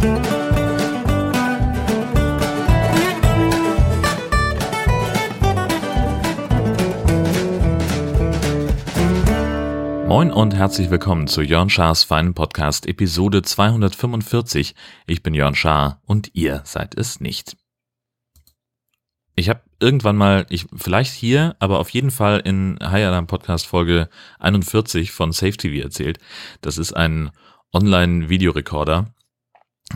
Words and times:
Moin 0.00 0.08
und 10.32 10.54
herzlich 10.54 10.90
willkommen 10.90 11.26
zu 11.26 11.42
Jörn 11.42 11.68
Schars 11.68 12.04
feinen 12.04 12.32
Podcast 12.32 12.86
Episode 12.86 13.42
245. 13.42 14.74
Ich 15.06 15.22
bin 15.22 15.34
Jörn 15.34 15.54
Schaar 15.54 16.00
und 16.06 16.30
ihr 16.32 16.62
seid 16.64 16.96
es 16.96 17.20
nicht. 17.20 17.58
Ich 19.36 19.50
habe 19.50 19.60
irgendwann 19.80 20.16
mal, 20.16 20.46
ich 20.48 20.64
vielleicht 20.74 21.12
hier, 21.12 21.56
aber 21.58 21.78
auf 21.78 21.90
jeden 21.90 22.10
Fall 22.10 22.40
in 22.40 22.78
High 22.82 23.04
Alarm 23.04 23.26
Podcast 23.26 23.66
Folge 23.66 24.08
41 24.38 25.12
von 25.12 25.32
Safe 25.32 25.58
TV 25.58 25.84
erzählt. 25.84 26.18
Das 26.62 26.78
ist 26.78 26.94
ein 26.94 27.30
Online-Videorekorder, 27.74 29.12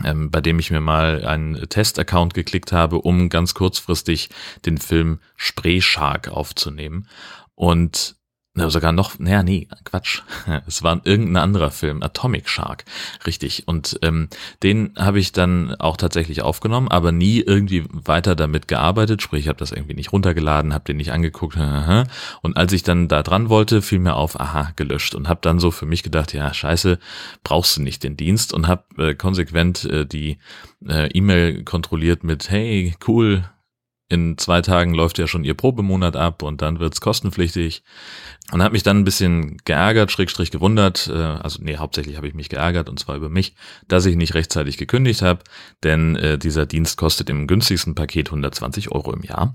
ähm, 0.02 0.30
bei 0.30 0.40
dem 0.40 0.58
ich 0.58 0.70
mir 0.70 0.80
mal 0.80 1.24
einen 1.24 1.68
Test-Account 1.68 2.34
geklickt 2.34 2.72
habe, 2.72 3.00
um 3.00 3.28
ganz 3.28 3.54
kurzfristig 3.54 4.30
den 4.64 4.78
Film 4.78 5.20
Spray 5.36 5.80
Shark 5.80 6.28
aufzunehmen. 6.28 7.08
Und 7.54 8.16
na, 8.56 8.70
sogar 8.70 8.92
noch, 8.92 9.18
naja, 9.18 9.42
nee, 9.42 9.66
Quatsch. 9.82 10.22
Es 10.66 10.84
war 10.84 11.00
irgendein 11.02 11.42
anderer 11.42 11.72
Film, 11.72 12.04
Atomic 12.04 12.48
Shark, 12.48 12.84
richtig. 13.26 13.66
Und 13.66 13.98
ähm, 14.02 14.28
den 14.62 14.92
habe 14.96 15.18
ich 15.18 15.32
dann 15.32 15.74
auch 15.80 15.96
tatsächlich 15.96 16.42
aufgenommen, 16.42 16.86
aber 16.86 17.10
nie 17.10 17.40
irgendwie 17.40 17.84
weiter 17.90 18.36
damit 18.36 18.68
gearbeitet. 18.68 19.22
Sprich, 19.22 19.40
ich 19.40 19.48
habe 19.48 19.58
das 19.58 19.72
irgendwie 19.72 19.94
nicht 19.94 20.12
runtergeladen, 20.12 20.72
habe 20.72 20.84
den 20.84 20.98
nicht 20.98 21.10
angeguckt. 21.10 21.56
Und 22.42 22.56
als 22.56 22.72
ich 22.72 22.84
dann 22.84 23.08
da 23.08 23.24
dran 23.24 23.48
wollte, 23.48 23.82
fiel 23.82 23.98
mir 23.98 24.14
auf, 24.14 24.38
aha, 24.38 24.70
gelöscht. 24.76 25.16
Und 25.16 25.28
habe 25.28 25.40
dann 25.42 25.58
so 25.58 25.72
für 25.72 25.86
mich 25.86 26.04
gedacht, 26.04 26.32
ja, 26.32 26.54
scheiße, 26.54 27.00
brauchst 27.42 27.76
du 27.76 27.82
nicht 27.82 28.04
den 28.04 28.16
Dienst. 28.16 28.52
Und 28.52 28.68
habe 28.68 28.84
äh, 28.98 29.14
konsequent 29.16 29.84
äh, 29.84 30.06
die 30.06 30.38
äh, 30.88 31.08
E-Mail 31.08 31.64
kontrolliert 31.64 32.22
mit, 32.22 32.50
hey, 32.50 32.94
cool, 33.08 33.44
in 34.14 34.38
zwei 34.38 34.62
Tagen 34.62 34.94
läuft 34.94 35.18
ja 35.18 35.26
schon 35.26 35.44
ihr 35.44 35.54
Probemonat 35.54 36.16
ab 36.16 36.42
und 36.42 36.62
dann 36.62 36.78
wird's 36.78 37.00
kostenpflichtig. 37.00 37.82
Und 38.52 38.62
hat 38.62 38.72
mich 38.72 38.82
dann 38.82 38.98
ein 38.98 39.04
bisschen 39.04 39.56
geärgert, 39.64 40.12
schrägstrich 40.12 40.50
gewundert, 40.50 41.10
äh, 41.12 41.18
also 41.18 41.60
nee, 41.62 41.76
hauptsächlich 41.76 42.16
habe 42.16 42.28
ich 42.28 42.34
mich 42.34 42.48
geärgert 42.48 42.88
und 42.88 42.98
zwar 42.98 43.16
über 43.16 43.28
mich, 43.28 43.54
dass 43.88 44.06
ich 44.06 44.16
nicht 44.16 44.34
rechtzeitig 44.34 44.76
gekündigt 44.76 45.22
habe, 45.22 45.40
denn 45.82 46.16
äh, 46.16 46.38
dieser 46.38 46.64
Dienst 46.64 46.96
kostet 46.96 47.28
im 47.28 47.46
günstigsten 47.46 47.94
Paket 47.94 48.28
120 48.28 48.92
Euro 48.92 49.12
im 49.12 49.22
Jahr. 49.22 49.54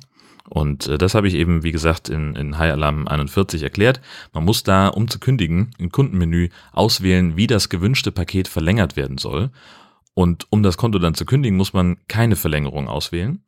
Und 0.50 0.88
äh, 0.88 0.98
das 0.98 1.14
habe 1.14 1.28
ich 1.28 1.36
eben, 1.36 1.64
wie 1.64 1.72
gesagt, 1.72 2.10
in, 2.10 2.36
in 2.36 2.58
High 2.58 2.74
Alarm 2.74 3.08
41 3.08 3.64
erklärt. 3.64 4.02
Man 4.34 4.44
muss 4.44 4.64
da, 4.64 4.88
um 4.88 5.08
zu 5.08 5.20
kündigen, 5.20 5.72
im 5.78 5.92
Kundenmenü 5.92 6.50
auswählen, 6.74 7.38
wie 7.38 7.48
das 7.48 7.70
gewünschte 7.70 8.12
Paket 8.12 8.48
verlängert 8.48 8.96
werden 8.96 9.18
soll. 9.20 9.52
Und 10.16 10.48
um 10.50 10.64
das 10.64 10.76
Konto 10.76 11.00
dann 11.00 11.14
zu 11.14 11.26
kündigen, 11.26 11.56
muss 11.56 11.72
man 11.72 11.98
keine 12.08 12.36
Verlängerung 12.36 12.90
auswählen. 12.90 13.44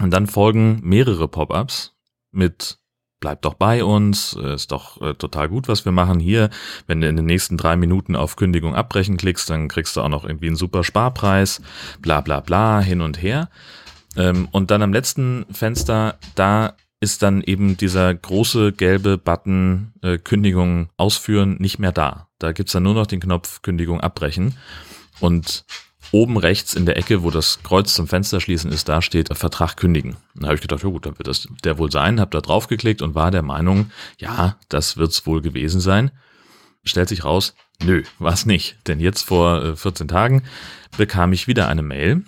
Und 0.00 0.10
dann 0.10 0.26
folgen 0.26 0.80
mehrere 0.82 1.28
Pop-ups 1.28 1.94
mit 2.30 2.78
Bleib 3.22 3.42
doch 3.42 3.54
bei 3.54 3.84
uns, 3.84 4.32
ist 4.32 4.72
doch 4.72 5.00
äh, 5.00 5.14
total 5.14 5.48
gut, 5.48 5.68
was 5.68 5.84
wir 5.84 5.92
machen 5.92 6.18
hier. 6.18 6.50
Wenn 6.88 7.00
du 7.00 7.08
in 7.08 7.14
den 7.14 7.24
nächsten 7.24 7.56
drei 7.56 7.76
Minuten 7.76 8.16
auf 8.16 8.34
Kündigung 8.34 8.74
abbrechen 8.74 9.16
klickst, 9.16 9.48
dann 9.48 9.68
kriegst 9.68 9.94
du 9.94 10.00
auch 10.00 10.08
noch 10.08 10.24
irgendwie 10.24 10.48
einen 10.48 10.56
super 10.56 10.82
Sparpreis, 10.82 11.62
bla 12.00 12.20
bla 12.20 12.40
bla, 12.40 12.80
hin 12.80 13.00
und 13.00 13.22
her. 13.22 13.48
Ähm, 14.16 14.48
und 14.50 14.72
dann 14.72 14.82
am 14.82 14.92
letzten 14.92 15.46
Fenster, 15.52 16.18
da 16.34 16.74
ist 16.98 17.22
dann 17.22 17.42
eben 17.42 17.76
dieser 17.76 18.12
große 18.12 18.72
gelbe 18.72 19.18
Button 19.18 19.92
äh, 20.02 20.18
Kündigung 20.18 20.88
ausführen 20.96 21.58
nicht 21.60 21.78
mehr 21.78 21.92
da. 21.92 22.28
Da 22.40 22.50
gibt's 22.50 22.72
dann 22.72 22.82
nur 22.82 22.94
noch 22.94 23.06
den 23.06 23.20
Knopf 23.20 23.62
Kündigung 23.62 24.00
abbrechen. 24.00 24.56
Und 25.20 25.64
oben 26.12 26.36
rechts 26.36 26.74
in 26.74 26.86
der 26.86 26.96
Ecke, 26.96 27.22
wo 27.22 27.30
das 27.30 27.62
Kreuz 27.62 27.94
zum 27.94 28.06
Fenster 28.06 28.40
schließen 28.40 28.70
ist, 28.70 28.88
da 28.88 29.02
steht 29.02 29.36
Vertrag 29.36 29.76
kündigen. 29.76 30.16
Da 30.34 30.46
habe 30.46 30.54
ich 30.54 30.60
gedacht, 30.60 30.82
ja 30.82 30.90
gut, 30.90 31.06
dann 31.06 31.18
wird 31.18 31.26
das 31.26 31.48
der 31.64 31.78
wohl 31.78 31.90
sein, 31.90 32.20
habe 32.20 32.30
da 32.30 32.40
drauf 32.40 32.68
geklickt 32.68 33.02
und 33.02 33.14
war 33.14 33.30
der 33.30 33.42
Meinung, 33.42 33.90
ja, 34.18 34.56
das 34.68 34.96
wird's 34.96 35.26
wohl 35.26 35.40
gewesen 35.40 35.80
sein. 35.80 36.10
Stellt 36.84 37.08
sich 37.08 37.24
raus, 37.24 37.54
nö, 37.82 38.02
war's 38.18 38.44
nicht. 38.44 38.76
Denn 38.86 39.00
jetzt 39.00 39.22
vor 39.22 39.76
14 39.76 40.06
äh, 40.06 40.08
Tagen 40.08 40.42
bekam 40.96 41.32
ich 41.32 41.48
wieder 41.48 41.68
eine 41.68 41.82
Mail. 41.82 42.24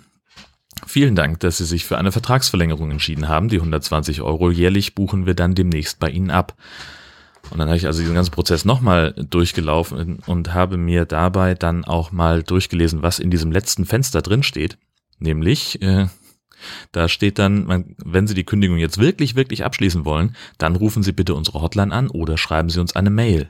Vielen 0.87 1.15
Dank, 1.15 1.39
dass 1.39 1.57
Sie 1.57 1.65
sich 1.65 1.85
für 1.85 1.97
eine 1.97 2.11
Vertragsverlängerung 2.11 2.91
entschieden 2.91 3.27
haben. 3.27 3.49
Die 3.49 3.57
120 3.57 4.21
Euro 4.21 4.51
jährlich 4.51 4.95
buchen 4.95 5.25
wir 5.25 5.33
dann 5.33 5.55
demnächst 5.55 5.99
bei 5.99 6.09
Ihnen 6.09 6.31
ab. 6.31 6.55
Und 7.51 7.59
dann 7.59 7.67
habe 7.67 7.77
ich 7.77 7.85
also 7.85 7.99
diesen 7.99 8.15
ganzen 8.15 8.31
Prozess 8.31 8.65
nochmal 8.65 9.13
durchgelaufen 9.13 10.19
und 10.25 10.53
habe 10.53 10.77
mir 10.77 11.05
dabei 11.05 11.55
dann 11.55 11.85
auch 11.85 12.11
mal 12.11 12.43
durchgelesen, 12.43 13.01
was 13.01 13.19
in 13.19 13.31
diesem 13.31 13.51
letzten 13.51 13.85
Fenster 13.85 14.21
drin 14.21 14.43
steht. 14.43 14.77
Nämlich, 15.19 15.81
äh, 15.81 16.07
da 16.91 17.07
steht 17.07 17.39
dann, 17.39 17.95
wenn 17.97 18.27
Sie 18.27 18.33
die 18.33 18.43
Kündigung 18.43 18.77
jetzt 18.77 18.97
wirklich, 18.97 19.35
wirklich 19.35 19.63
abschließen 19.63 20.05
wollen, 20.05 20.35
dann 20.57 20.75
rufen 20.75 21.03
Sie 21.03 21.11
bitte 21.11 21.35
unsere 21.35 21.61
Hotline 21.61 21.93
an 21.93 22.09
oder 22.09 22.37
schreiben 22.37 22.69
Sie 22.69 22.79
uns 22.79 22.95
eine 22.95 23.09
Mail. 23.09 23.49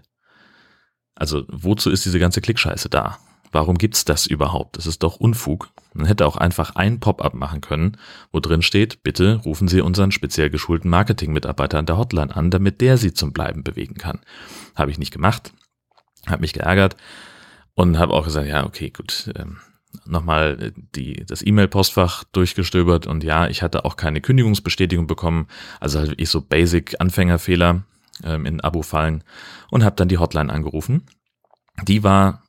Also 1.16 1.46
wozu 1.48 1.90
ist 1.90 2.06
diese 2.06 2.20
ganze 2.20 2.42
Klickscheiße 2.42 2.90
da? 2.90 3.18
Warum 3.56 3.78
gibt's 3.78 4.04
das 4.04 4.26
überhaupt? 4.26 4.76
Das 4.76 4.86
ist 4.86 5.02
doch 5.02 5.16
Unfug. 5.16 5.70
Man 5.94 6.06
hätte 6.06 6.28
auch 6.28 6.36
einfach 6.36 6.76
ein 6.76 7.00
Pop-up 7.00 7.34
machen 7.36 7.62
können, 7.62 7.96
wo 8.34 8.42
drin 8.42 8.62
steht, 8.62 9.02
bitte 9.02 9.36
rufen 9.46 9.70
Sie 9.70 9.80
unseren 9.80 10.12
speziell 10.12 10.50
geschulten 10.50 10.90
Marketing-Mitarbeiter 10.90 11.80
an 11.80 11.86
der 11.86 11.98
Hotline 11.98 12.36
an, 12.36 12.52
damit 12.52 12.82
der 12.82 12.98
Sie 12.98 13.14
zum 13.14 13.32
Bleiben 13.32 13.64
bewegen 13.64 13.96
kann. 13.96 14.20
Habe 14.76 14.92
ich 14.92 15.00
nicht 15.00 15.14
gemacht, 15.14 15.54
habe 16.28 16.42
mich 16.42 16.52
geärgert 16.52 16.98
und 17.76 17.98
habe 17.98 18.14
auch 18.14 18.26
gesagt, 18.26 18.50
ja, 18.50 18.66
okay, 18.66 18.90
gut, 18.90 19.32
ähm, 19.38 19.60
nochmal 20.06 20.74
die, 20.94 21.26
das 21.26 21.42
E-Mail-Postfach 21.42 22.26
durchgestöbert 22.34 23.08
und 23.08 23.24
ja, 23.24 23.48
ich 23.48 23.62
hatte 23.62 23.86
auch 23.86 23.96
keine 23.96 24.20
Kündigungsbestätigung 24.20 25.08
bekommen, 25.08 25.48
also 25.80 26.00
halt 26.00 26.16
ich 26.18 26.28
so 26.28 26.42
Basic-Anfängerfehler 26.42 27.86
ähm, 28.22 28.46
in 28.46 28.60
Abo-Fallen 28.60 29.24
und 29.72 29.86
habe 29.86 29.96
dann 29.96 30.10
die 30.10 30.18
Hotline 30.18 30.52
angerufen. 30.52 31.04
Die 31.88 32.04
war 32.04 32.45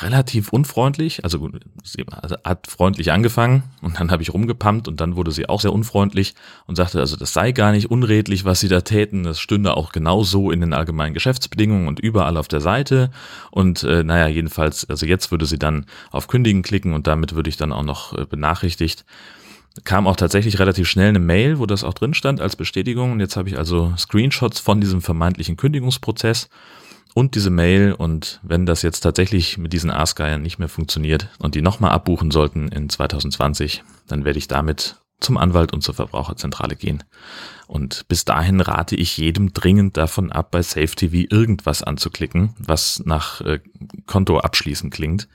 relativ 0.00 0.52
unfreundlich. 0.52 1.24
Also, 1.24 1.50
sie 1.84 2.04
hat 2.44 2.66
freundlich 2.66 3.12
angefangen 3.12 3.64
und 3.82 3.98
dann 4.00 4.10
habe 4.10 4.22
ich 4.22 4.32
rumgepumpt 4.32 4.88
und 4.88 5.00
dann 5.00 5.16
wurde 5.16 5.32
sie 5.32 5.48
auch 5.48 5.60
sehr 5.60 5.72
unfreundlich 5.72 6.34
und 6.66 6.76
sagte, 6.76 7.00
also 7.00 7.16
das 7.16 7.32
sei 7.32 7.52
gar 7.52 7.72
nicht 7.72 7.90
unredlich, 7.90 8.44
was 8.44 8.60
sie 8.60 8.68
da 8.68 8.80
täten. 8.80 9.24
Das 9.24 9.40
stünde 9.40 9.76
auch 9.76 9.92
genau 9.92 10.22
so 10.22 10.50
in 10.50 10.60
den 10.60 10.72
allgemeinen 10.72 11.14
Geschäftsbedingungen 11.14 11.88
und 11.88 12.00
überall 12.00 12.36
auf 12.36 12.48
der 12.48 12.60
Seite. 12.60 13.10
Und 13.50 13.82
äh, 13.82 14.04
naja, 14.04 14.28
jedenfalls, 14.28 14.88
also 14.88 15.06
jetzt 15.06 15.30
würde 15.30 15.46
sie 15.46 15.58
dann 15.58 15.86
auf 16.10 16.28
Kündigen 16.28 16.62
klicken 16.62 16.94
und 16.94 17.06
damit 17.06 17.34
würde 17.34 17.50
ich 17.50 17.56
dann 17.56 17.72
auch 17.72 17.84
noch 17.84 18.16
äh, 18.16 18.24
benachrichtigt. 18.24 19.04
Kam 19.84 20.06
auch 20.06 20.16
tatsächlich 20.16 20.58
relativ 20.58 20.86
schnell 20.86 21.08
eine 21.08 21.18
Mail, 21.18 21.58
wo 21.58 21.64
das 21.64 21.82
auch 21.82 21.94
drin 21.94 22.12
stand 22.12 22.40
als 22.40 22.56
Bestätigung. 22.56 23.12
Und 23.12 23.20
jetzt 23.20 23.36
habe 23.36 23.48
ich 23.48 23.56
also 23.56 23.94
Screenshots 23.96 24.60
von 24.60 24.80
diesem 24.80 25.00
vermeintlichen 25.00 25.56
Kündigungsprozess 25.56 26.50
und 27.14 27.34
diese 27.34 27.50
Mail 27.50 27.92
und 27.92 28.40
wenn 28.42 28.66
das 28.66 28.82
jetzt 28.82 29.00
tatsächlich 29.00 29.58
mit 29.58 29.72
diesen 29.72 29.90
Askeiern 29.90 30.42
nicht 30.42 30.58
mehr 30.58 30.68
funktioniert 30.68 31.28
und 31.38 31.54
die 31.54 31.62
nochmal 31.62 31.92
abbuchen 31.92 32.30
sollten 32.30 32.68
in 32.68 32.88
2020, 32.88 33.84
dann 34.08 34.24
werde 34.24 34.38
ich 34.38 34.48
damit 34.48 34.96
zum 35.20 35.36
Anwalt 35.36 35.72
und 35.72 35.82
zur 35.82 35.94
Verbraucherzentrale 35.94 36.74
gehen. 36.74 37.04
Und 37.66 38.06
bis 38.08 38.24
dahin 38.24 38.60
rate 38.60 38.96
ich 38.96 39.16
jedem 39.16 39.52
dringend 39.52 39.96
davon 39.96 40.32
ab, 40.32 40.50
bei 40.50 40.62
SafeTV 40.62 41.30
irgendwas 41.30 41.82
anzuklicken, 41.82 42.54
was 42.58 43.02
nach 43.04 43.40
äh, 43.42 43.60
Konto 44.06 44.38
abschließen 44.38 44.90
klingt. 44.90 45.28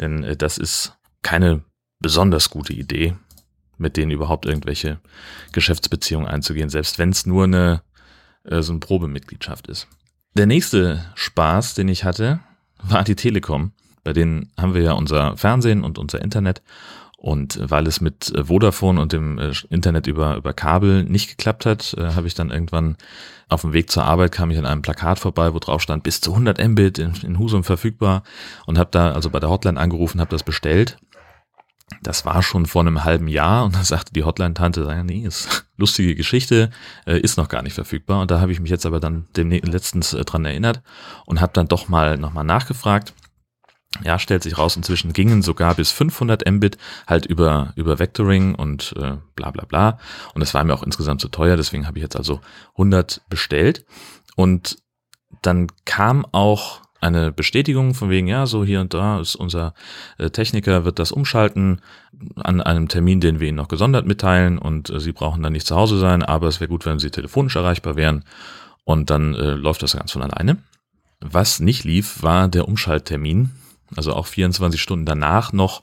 Denn 0.00 0.22
äh, 0.22 0.36
das 0.36 0.56
ist 0.56 0.96
keine 1.22 1.64
besonders 2.00 2.50
gute 2.50 2.72
Idee, 2.72 3.16
mit 3.76 3.96
denen 3.96 4.12
überhaupt 4.12 4.46
irgendwelche 4.46 5.00
Geschäftsbeziehungen 5.52 6.28
einzugehen, 6.28 6.68
selbst 6.68 6.98
wenn 6.98 7.10
es 7.10 7.26
nur 7.26 7.44
eine 7.44 7.82
äh, 8.44 8.62
so 8.62 8.72
eine 8.72 8.80
Probemitgliedschaft 8.80 9.66
ist. 9.66 9.88
Der 10.36 10.46
nächste 10.46 11.04
Spaß, 11.14 11.74
den 11.74 11.86
ich 11.86 12.02
hatte, 12.02 12.40
war 12.82 13.04
die 13.04 13.14
Telekom. 13.14 13.70
Bei 14.02 14.12
denen 14.12 14.50
haben 14.58 14.74
wir 14.74 14.82
ja 14.82 14.92
unser 14.92 15.36
Fernsehen 15.36 15.84
und 15.84 15.96
unser 15.96 16.20
Internet. 16.22 16.60
Und 17.16 17.58
weil 17.62 17.86
es 17.86 18.00
mit 18.00 18.32
Vodafone 18.36 19.00
und 19.00 19.12
dem 19.12 19.38
äh, 19.38 19.52
Internet 19.70 20.08
über, 20.08 20.36
über 20.36 20.52
Kabel 20.52 21.04
nicht 21.04 21.30
geklappt 21.30 21.64
hat, 21.66 21.94
äh, 21.96 22.14
habe 22.14 22.26
ich 22.26 22.34
dann 22.34 22.50
irgendwann 22.50 22.96
auf 23.48 23.60
dem 23.60 23.72
Weg 23.72 23.90
zur 23.90 24.04
Arbeit 24.04 24.32
kam 24.32 24.50
ich 24.50 24.58
an 24.58 24.66
einem 24.66 24.82
Plakat 24.82 25.20
vorbei, 25.20 25.54
wo 25.54 25.60
drauf 25.60 25.80
stand 25.80 26.02
bis 26.02 26.20
zu 26.20 26.32
100 26.32 26.58
Mbit 26.66 26.98
in, 26.98 27.14
in 27.22 27.38
Husum 27.38 27.62
verfügbar 27.62 28.24
und 28.66 28.76
habe 28.76 28.90
da 28.90 29.12
also 29.12 29.30
bei 29.30 29.38
der 29.38 29.50
Hotline 29.50 29.78
angerufen, 29.78 30.20
habe 30.20 30.30
das 30.30 30.42
bestellt 30.42 30.98
das 32.02 32.24
war 32.24 32.42
schon 32.42 32.66
vor 32.66 32.82
einem 32.82 33.04
halben 33.04 33.28
Jahr 33.28 33.64
und 33.64 33.74
da 33.74 33.84
sagte 33.84 34.12
die 34.12 34.24
Hotline-Tante, 34.24 35.02
nee, 35.04 35.24
ist 35.26 35.66
lustige 35.76 36.14
Geschichte, 36.14 36.70
äh, 37.06 37.18
ist 37.18 37.36
noch 37.36 37.48
gar 37.48 37.62
nicht 37.62 37.74
verfügbar. 37.74 38.20
Und 38.20 38.30
da 38.30 38.40
habe 38.40 38.52
ich 38.52 38.60
mich 38.60 38.70
jetzt 38.70 38.86
aber 38.86 39.00
dann 39.00 39.26
dem 39.36 39.50
letztens 39.50 40.12
äh, 40.12 40.24
dran 40.24 40.44
erinnert 40.44 40.82
und 41.26 41.40
habe 41.40 41.52
dann 41.52 41.68
doch 41.68 41.88
mal 41.88 42.16
nochmal 42.16 42.44
nachgefragt. 42.44 43.14
Ja, 44.02 44.18
stellt 44.18 44.42
sich 44.42 44.58
raus, 44.58 44.76
inzwischen 44.76 45.12
gingen 45.12 45.42
sogar 45.42 45.76
bis 45.76 45.92
500 45.92 46.50
Mbit 46.50 46.78
halt 47.06 47.26
über, 47.26 47.72
über 47.76 48.00
Vectoring 48.00 48.56
und 48.56 48.92
äh, 48.96 49.18
bla 49.36 49.50
bla 49.52 49.64
bla. 49.64 49.98
Und 50.34 50.40
das 50.40 50.52
war 50.52 50.64
mir 50.64 50.74
auch 50.74 50.82
insgesamt 50.82 51.20
zu 51.20 51.28
teuer, 51.28 51.56
deswegen 51.56 51.86
habe 51.86 51.98
ich 51.98 52.02
jetzt 52.02 52.16
also 52.16 52.40
100 52.72 53.22
bestellt. 53.28 53.84
Und 54.34 54.78
dann 55.42 55.68
kam 55.84 56.26
auch 56.32 56.80
eine 57.04 57.32
Bestätigung 57.32 57.94
von 57.94 58.10
wegen, 58.10 58.26
ja, 58.26 58.46
so 58.46 58.64
hier 58.64 58.80
und 58.80 58.94
da 58.94 59.20
ist 59.20 59.36
unser 59.36 59.74
äh, 60.18 60.30
Techniker, 60.30 60.84
wird 60.84 60.98
das 60.98 61.12
umschalten 61.12 61.80
an 62.36 62.60
einem 62.60 62.88
Termin, 62.88 63.20
den 63.20 63.40
wir 63.40 63.48
Ihnen 63.48 63.56
noch 63.56 63.68
gesondert 63.68 64.06
mitteilen 64.06 64.58
und 64.58 64.90
äh, 64.90 65.00
Sie 65.00 65.12
brauchen 65.12 65.42
dann 65.42 65.52
nicht 65.52 65.66
zu 65.66 65.76
Hause 65.76 65.98
sein, 65.98 66.22
aber 66.22 66.48
es 66.48 66.60
wäre 66.60 66.68
gut, 66.68 66.86
wenn 66.86 66.98
Sie 66.98 67.10
telefonisch 67.10 67.56
erreichbar 67.56 67.96
wären 67.96 68.24
und 68.84 69.10
dann 69.10 69.34
äh, 69.34 69.52
läuft 69.52 69.82
das 69.82 69.96
ganz 69.96 70.12
von 70.12 70.22
alleine. 70.22 70.58
Was 71.20 71.60
nicht 71.60 71.84
lief, 71.84 72.22
war 72.22 72.48
der 72.48 72.68
Umschalttermin. 72.68 73.50
Also 73.96 74.12
auch 74.12 74.26
24 74.26 74.80
Stunden 74.80 75.06
danach 75.06 75.52
noch 75.52 75.82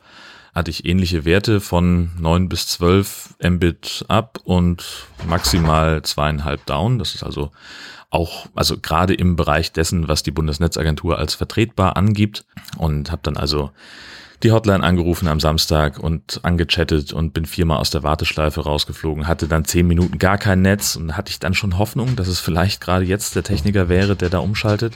hatte 0.54 0.70
ich 0.70 0.86
ähnliche 0.86 1.24
Werte 1.24 1.62
von 1.62 2.12
9 2.20 2.50
bis 2.50 2.68
12 2.68 3.36
Mbit 3.42 4.06
up 4.08 4.40
und 4.44 5.08
maximal 5.28 6.02
zweieinhalb 6.02 6.66
down. 6.66 7.00
Das 7.00 7.16
ist 7.16 7.24
also 7.24 7.52
auch, 8.12 8.48
also 8.54 8.78
gerade 8.80 9.14
im 9.14 9.36
Bereich 9.36 9.72
dessen, 9.72 10.08
was 10.08 10.22
die 10.22 10.32
Bundesnetzagentur 10.32 11.18
als 11.18 11.34
vertretbar 11.34 11.98
angibt 11.98 12.46
und 12.78 13.10
habe 13.10 13.22
dann 13.24 13.38
also 13.38 13.72
die 14.44 14.52
Hotline 14.52 14.84
angerufen 14.84 15.28
am 15.28 15.40
Samstag 15.40 16.00
und 16.00 16.40
angechattet 16.44 17.14
und 17.14 17.34
bin 17.34 17.46
viermal 17.46 17.78
aus 17.78 17.90
der 17.90 18.04
Warteschleife 18.04 18.62
rausgeflogen, 18.62 19.28
hatte 19.28 19.48
dann 19.48 19.66
zehn 19.66 19.88
Minuten 19.88 20.18
gar 20.18 20.38
kein 20.38 20.62
Netz 20.62 20.96
und 20.96 21.16
hatte 21.16 21.32
ich 21.32 21.40
dann 21.40 21.54
schon 21.54 21.78
Hoffnung, 21.78 22.16
dass 22.16 22.28
es 22.28 22.40
vielleicht 22.40 22.82
gerade 22.82 23.06
jetzt 23.06 23.36
der 23.36 23.44
Techniker 23.44 23.88
wäre, 23.88 24.16
der 24.16 24.30
da 24.30 24.40
umschaltet. 24.40 24.94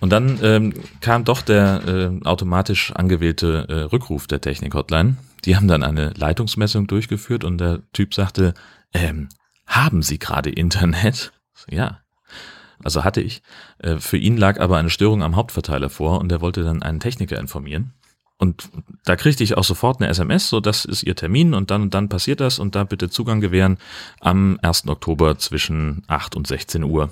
Und 0.00 0.10
dann 0.10 0.38
ähm, 0.42 0.74
kam 1.00 1.24
doch 1.24 1.40
der 1.40 1.82
äh, 1.86 2.26
automatisch 2.26 2.92
angewählte 2.92 3.66
äh, 3.68 3.74
Rückruf 3.84 4.26
der 4.26 4.40
Technik-Hotline. 4.40 5.16
Die 5.44 5.56
haben 5.56 5.68
dann 5.68 5.82
eine 5.82 6.12
Leitungsmessung 6.16 6.86
durchgeführt 6.88 7.44
und 7.44 7.58
der 7.58 7.80
Typ 7.92 8.12
sagte, 8.12 8.54
ähm, 8.92 9.28
haben 9.66 10.02
Sie 10.02 10.18
gerade 10.18 10.50
Internet? 10.50 11.32
Ja, 11.70 12.00
also 12.82 13.04
hatte 13.04 13.20
ich. 13.20 13.42
Äh, 13.78 13.96
für 13.96 14.16
ihn 14.16 14.36
lag 14.36 14.60
aber 14.60 14.78
eine 14.78 14.90
Störung 14.90 15.22
am 15.22 15.36
Hauptverteiler 15.36 15.90
vor 15.90 16.20
und 16.20 16.32
er 16.32 16.40
wollte 16.40 16.62
dann 16.62 16.82
einen 16.82 17.00
Techniker 17.00 17.38
informieren. 17.38 17.92
Und 18.36 18.68
da 19.04 19.16
kriegte 19.16 19.44
ich 19.44 19.56
auch 19.56 19.64
sofort 19.64 20.00
eine 20.00 20.10
SMS, 20.10 20.48
so 20.48 20.60
das 20.60 20.84
ist 20.84 21.04
Ihr 21.04 21.14
Termin 21.14 21.54
und 21.54 21.70
dann 21.70 21.82
und 21.82 21.94
dann 21.94 22.08
passiert 22.08 22.40
das 22.40 22.58
und 22.58 22.74
da 22.74 22.84
bitte 22.84 23.08
Zugang 23.08 23.40
gewähren 23.40 23.78
am 24.20 24.58
1. 24.60 24.88
Oktober 24.88 25.38
zwischen 25.38 26.02
8 26.08 26.34
und 26.34 26.46
16 26.46 26.82
Uhr. 26.82 27.10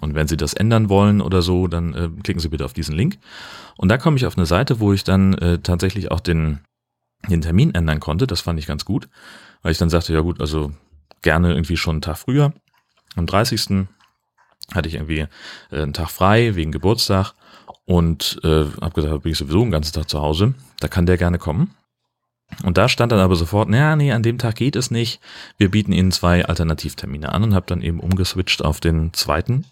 Und 0.00 0.14
wenn 0.14 0.28
Sie 0.28 0.36
das 0.36 0.54
ändern 0.54 0.88
wollen 0.88 1.20
oder 1.20 1.42
so, 1.42 1.66
dann 1.66 1.94
äh, 1.94 2.08
klicken 2.22 2.40
Sie 2.40 2.48
bitte 2.48 2.64
auf 2.64 2.72
diesen 2.72 2.94
Link. 2.94 3.18
Und 3.76 3.88
da 3.88 3.98
komme 3.98 4.16
ich 4.16 4.26
auf 4.26 4.36
eine 4.36 4.46
Seite, 4.46 4.78
wo 4.78 4.92
ich 4.92 5.02
dann 5.02 5.34
äh, 5.34 5.58
tatsächlich 5.58 6.12
auch 6.12 6.20
den, 6.20 6.60
den 7.28 7.40
Termin 7.40 7.74
ändern 7.74 7.98
konnte. 7.98 8.28
Das 8.28 8.40
fand 8.40 8.58
ich 8.60 8.66
ganz 8.66 8.84
gut, 8.84 9.08
weil 9.62 9.72
ich 9.72 9.78
dann 9.78 9.90
sagte, 9.90 10.12
ja 10.12 10.20
gut, 10.20 10.40
also 10.40 10.72
gerne 11.22 11.50
irgendwie 11.50 11.76
schon 11.76 11.96
einen 11.96 12.02
Tag 12.02 12.18
früher. 12.18 12.52
Am 13.16 13.26
30 13.26 13.60
hatte 14.74 14.88
ich 14.88 14.94
irgendwie 14.94 15.26
äh, 15.70 15.82
einen 15.82 15.92
Tag 15.92 16.10
frei 16.10 16.54
wegen 16.54 16.72
Geburtstag 16.72 17.34
und 17.84 18.40
äh, 18.44 18.64
habe 18.80 18.94
gesagt, 18.94 19.22
bin 19.22 19.32
ich 19.32 19.38
sowieso 19.38 19.62
den 19.62 19.70
ganzen 19.70 19.92
Tag 19.92 20.08
zu 20.08 20.20
Hause, 20.20 20.54
da 20.80 20.88
kann 20.88 21.06
der 21.06 21.16
gerne 21.16 21.38
kommen. 21.38 21.74
Und 22.64 22.78
da 22.78 22.88
stand 22.88 23.12
dann 23.12 23.20
aber 23.20 23.36
sofort, 23.36 23.68
naja, 23.68 23.96
nee, 23.96 24.12
an 24.12 24.22
dem 24.22 24.38
Tag 24.38 24.56
geht 24.56 24.76
es 24.76 24.90
nicht. 24.90 25.20
Wir 25.56 25.70
bieten 25.70 25.92
Ihnen 25.92 26.12
zwei 26.12 26.44
Alternativtermine 26.44 27.30
an 27.32 27.44
und 27.44 27.54
habe 27.54 27.66
dann 27.66 27.80
eben 27.80 28.00
umgeswitcht 28.00 28.64
auf 28.64 28.80
den 28.80 29.12
zweiten 29.12 29.66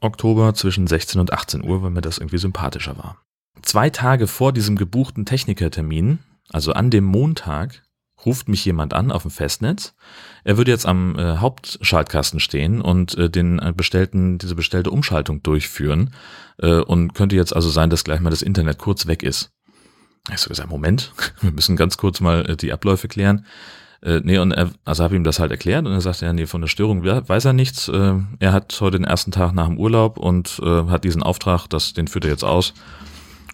Oktober 0.00 0.54
zwischen 0.54 0.86
16 0.86 1.20
und 1.20 1.32
18 1.32 1.62
Uhr, 1.64 1.82
weil 1.82 1.90
mir 1.90 2.00
das 2.00 2.18
irgendwie 2.18 2.38
sympathischer 2.38 2.96
war. 2.96 3.18
Zwei 3.62 3.90
Tage 3.90 4.26
vor 4.26 4.52
diesem 4.52 4.76
gebuchten 4.76 5.26
Technikertermin, 5.26 6.20
also 6.50 6.72
an 6.72 6.90
dem 6.90 7.04
Montag, 7.04 7.82
ruft 8.24 8.48
mich 8.48 8.64
jemand 8.64 8.94
an 8.94 9.12
auf 9.12 9.22
dem 9.22 9.30
Festnetz. 9.30 9.94
Er 10.44 10.56
würde 10.56 10.70
jetzt 10.70 10.86
am 10.86 11.18
äh, 11.18 11.36
Hauptschaltkasten 11.36 12.40
stehen 12.40 12.80
und 12.80 13.16
äh, 13.16 13.30
den 13.30 13.58
äh, 13.58 13.72
bestellten, 13.76 14.38
diese 14.38 14.54
bestellte 14.54 14.90
Umschaltung 14.90 15.42
durchführen 15.42 16.10
äh, 16.58 16.80
und 16.80 17.14
könnte 17.14 17.36
jetzt 17.36 17.54
also 17.54 17.70
sein, 17.70 17.90
dass 17.90 18.04
gleich 18.04 18.20
mal 18.20 18.30
das 18.30 18.42
Internet 18.42 18.78
kurz 18.78 19.06
weg 19.06 19.22
ist. 19.22 19.52
Ich 20.32 20.38
so 20.38 20.48
gesagt, 20.48 20.70
Moment, 20.70 21.12
wir 21.40 21.52
müssen 21.52 21.76
ganz 21.76 21.96
kurz 21.96 22.20
mal 22.20 22.50
äh, 22.50 22.56
die 22.56 22.72
Abläufe 22.72 23.08
klären. 23.08 23.46
Äh, 24.00 24.20
nee, 24.22 24.38
und 24.38 24.52
er, 24.52 24.70
also 24.84 25.02
habe 25.02 25.16
ihm 25.16 25.24
das 25.24 25.40
halt 25.40 25.50
erklärt 25.50 25.86
und 25.86 25.92
er 25.92 26.00
sagte, 26.00 26.24
ja, 26.24 26.32
nee, 26.32 26.46
von 26.46 26.60
der 26.60 26.68
Störung 26.68 27.04
weiß 27.04 27.44
er 27.44 27.52
nichts. 27.52 27.88
Äh, 27.88 28.14
er 28.38 28.52
hat 28.52 28.76
heute 28.80 28.98
den 28.98 29.04
ersten 29.04 29.32
Tag 29.32 29.52
nach 29.52 29.66
dem 29.66 29.78
Urlaub 29.78 30.18
und 30.18 30.60
äh, 30.62 30.84
hat 30.84 31.04
diesen 31.04 31.22
Auftrag, 31.22 31.66
das, 31.68 31.94
den 31.94 32.06
führt 32.06 32.24
er 32.24 32.30
jetzt 32.30 32.44
aus 32.44 32.74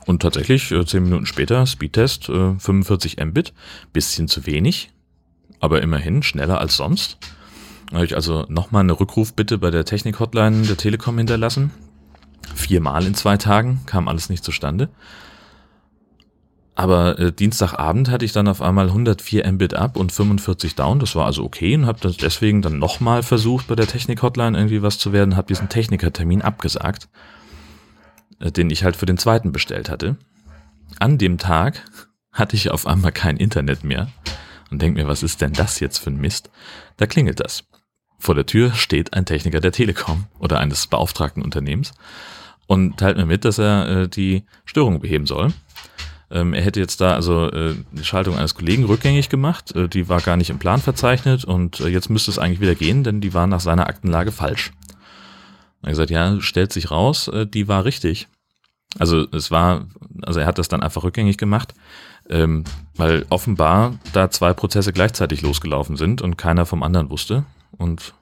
und 0.07 0.23
tatsächlich, 0.23 0.71
äh, 0.71 0.85
zehn 0.85 1.05
Minuten 1.05 1.27
später, 1.27 1.67
Speedtest, 1.67 2.29
äh, 2.29 2.59
45 2.59 3.17
Mbit, 3.25 3.53
bisschen 3.93 4.29
zu 4.29 4.47
wenig, 4.47 4.91
aber 5.61 5.83
immerhin 5.83 6.23
schneller 6.23 6.61
als 6.61 6.77
sonst. 6.77 7.19
Da 7.91 7.97
habe 7.97 8.07
ich 8.07 8.17
also 8.17 8.45
nochmal 8.49 8.81
eine 8.81 8.99
Rückrufbitte 8.99 9.59
bei 9.59 9.71
der 9.71 9.85
Technik-Hotline 9.85 10.63
der 10.63 10.77
Telekom 10.77 11.19
hinterlassen. 11.19 11.71
Viermal 12.55 13.07
in 13.07 13.15
zwei 13.15 13.37
Tagen, 13.37 13.81
kam 13.87 14.09
alles 14.09 14.29
nicht 14.29 14.45
zustande. 14.45 14.91
Aber 16.75 17.19
äh, 17.21 17.33
Dienstagabend 17.33 18.11
hatte 18.11 18.25
ich 18.25 18.33
dann 18.33 18.49
auf 18.49 18.61
einmal 18.61 18.89
104 18.89 19.51
Mbit 19.53 19.75
ab 19.75 19.97
und 19.97 20.11
45 20.11 20.75
down. 20.75 20.99
Das 20.99 21.15
war 21.15 21.27
also 21.27 21.45
okay 21.45 21.77
und 21.77 21.87
habe 21.87 22.01
das 22.01 22.17
deswegen 22.17 22.63
dann 22.63 22.79
nochmal 22.79 23.23
versucht, 23.23 23.69
bei 23.69 23.77
der 23.77 23.87
Technik-Hotline 23.87 24.59
irgendwie 24.59 24.83
was 24.83 24.99
zu 24.99 25.13
werden, 25.13 25.37
habe 25.37 25.47
diesen 25.47 25.69
Technikertermin 25.69 26.43
abgesagt. 26.43 27.09
Äh, 28.41 28.53
den 28.53 28.71
ich 28.71 28.85
halt 28.85 28.97
für 28.97 29.07
den 29.07 29.19
zweiten 29.19 29.53
bestellt 29.53 29.89
hatte. 29.89 30.17
An 30.99 31.19
dem 31.19 31.39
Tag 31.39 31.85
hatte 32.33 32.57
ich 32.57 32.71
auf 32.71 32.87
einmal 32.87 33.13
kein 33.13 33.37
Internet 33.37 33.85
mehr 33.85 34.09
und 34.71 34.83
denke 34.83 35.01
mir, 35.01 35.09
was 35.09 35.23
ist 35.23 35.41
denn 35.41 35.53
das 35.53 35.81
jetzt 35.81 35.99
für 35.99 36.11
ein 36.11 36.21
Mist? 36.21 36.51
Da 36.97 37.07
klingelt 37.07 37.41
das. 37.41 37.65
Vor 38.19 38.35
der 38.35 38.47
Tür 38.47 38.73
steht 38.73 39.15
ein 39.15 39.27
Techniker 39.27 39.61
der 39.61 39.73
Telekom 39.73 40.25
oder 40.39 40.59
eines 40.59 40.87
beauftragten 40.87 41.43
Unternehmens 41.43 41.93
und 42.67 42.97
teilt 42.97 43.17
mir 43.17 43.27
mit, 43.27 43.45
dass 43.45 43.59
er 43.59 43.89
äh, 43.89 44.09
die 44.09 44.45
Störung 44.65 45.01
beheben 45.01 45.27
soll. 45.27 45.53
Ähm, 46.31 46.55
er 46.55 46.63
hätte 46.63 46.81
jetzt 46.81 47.01
da 47.01 47.15
also 47.15 47.51
äh, 47.51 47.75
die 47.93 48.05
Schaltung 48.05 48.37
eines 48.37 48.55
Kollegen 48.55 48.85
rückgängig 48.85 49.29
gemacht, 49.29 49.77
äh, 49.77 49.89
die 49.89 50.09
war 50.09 50.21
gar 50.21 50.37
nicht 50.37 50.51
im 50.51 50.59
Plan 50.59 50.81
verzeichnet 50.81 51.45
und 51.45 51.81
äh, 51.81 51.89
jetzt 51.89 52.09
müsste 52.09 52.31
es 52.31 52.39
eigentlich 52.39 52.61
wieder 52.61 52.75
gehen, 52.75 53.05
denn 53.05 53.21
die 53.21 53.35
war 53.35 53.47
nach 53.47 53.61
seiner 53.61 53.87
Aktenlage 53.87 54.33
falsch. 54.33 54.73
Er 55.85 55.89
hat 55.89 55.93
gesagt, 55.93 56.11
ja, 56.11 56.41
stellt 56.41 56.73
sich 56.73 56.91
raus, 56.91 57.29
äh, 57.29 57.47
die 57.47 57.69
war 57.69 57.85
richtig. 57.85 58.29
Also 58.99 59.27
es 59.33 59.51
war, 59.51 59.87
also 60.23 60.41
er 60.41 60.47
hat 60.47 60.59
das 60.59 60.69
dann 60.69 60.83
einfach 60.83 61.03
rückgängig 61.03 61.37
gemacht, 61.37 61.75
ähm, 62.31 62.65
weil 62.97 63.27
offenbar 63.29 63.99
da 64.13 64.31
zwei 64.31 64.55
Prozesse 64.55 64.93
gleichzeitig 64.93 65.43
losgelaufen 65.43 65.97
sind 65.97 66.23
und 66.23 66.37
keiner 66.37 66.65
vom 66.65 66.83
anderen 66.83 67.11
wusste. 67.11 67.45
Und 67.77 68.15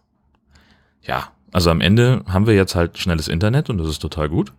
ja, 1.02 1.30
also 1.52 1.70
am 1.70 1.80
Ende 1.80 2.24
haben 2.26 2.46
wir 2.46 2.54
jetzt 2.54 2.74
halt 2.74 2.98
schnelles 2.98 3.28
Internet 3.28 3.68
und 3.68 3.78
das 3.78 3.88
ist 3.88 3.98
total 3.98 4.28
gut. 4.28 4.52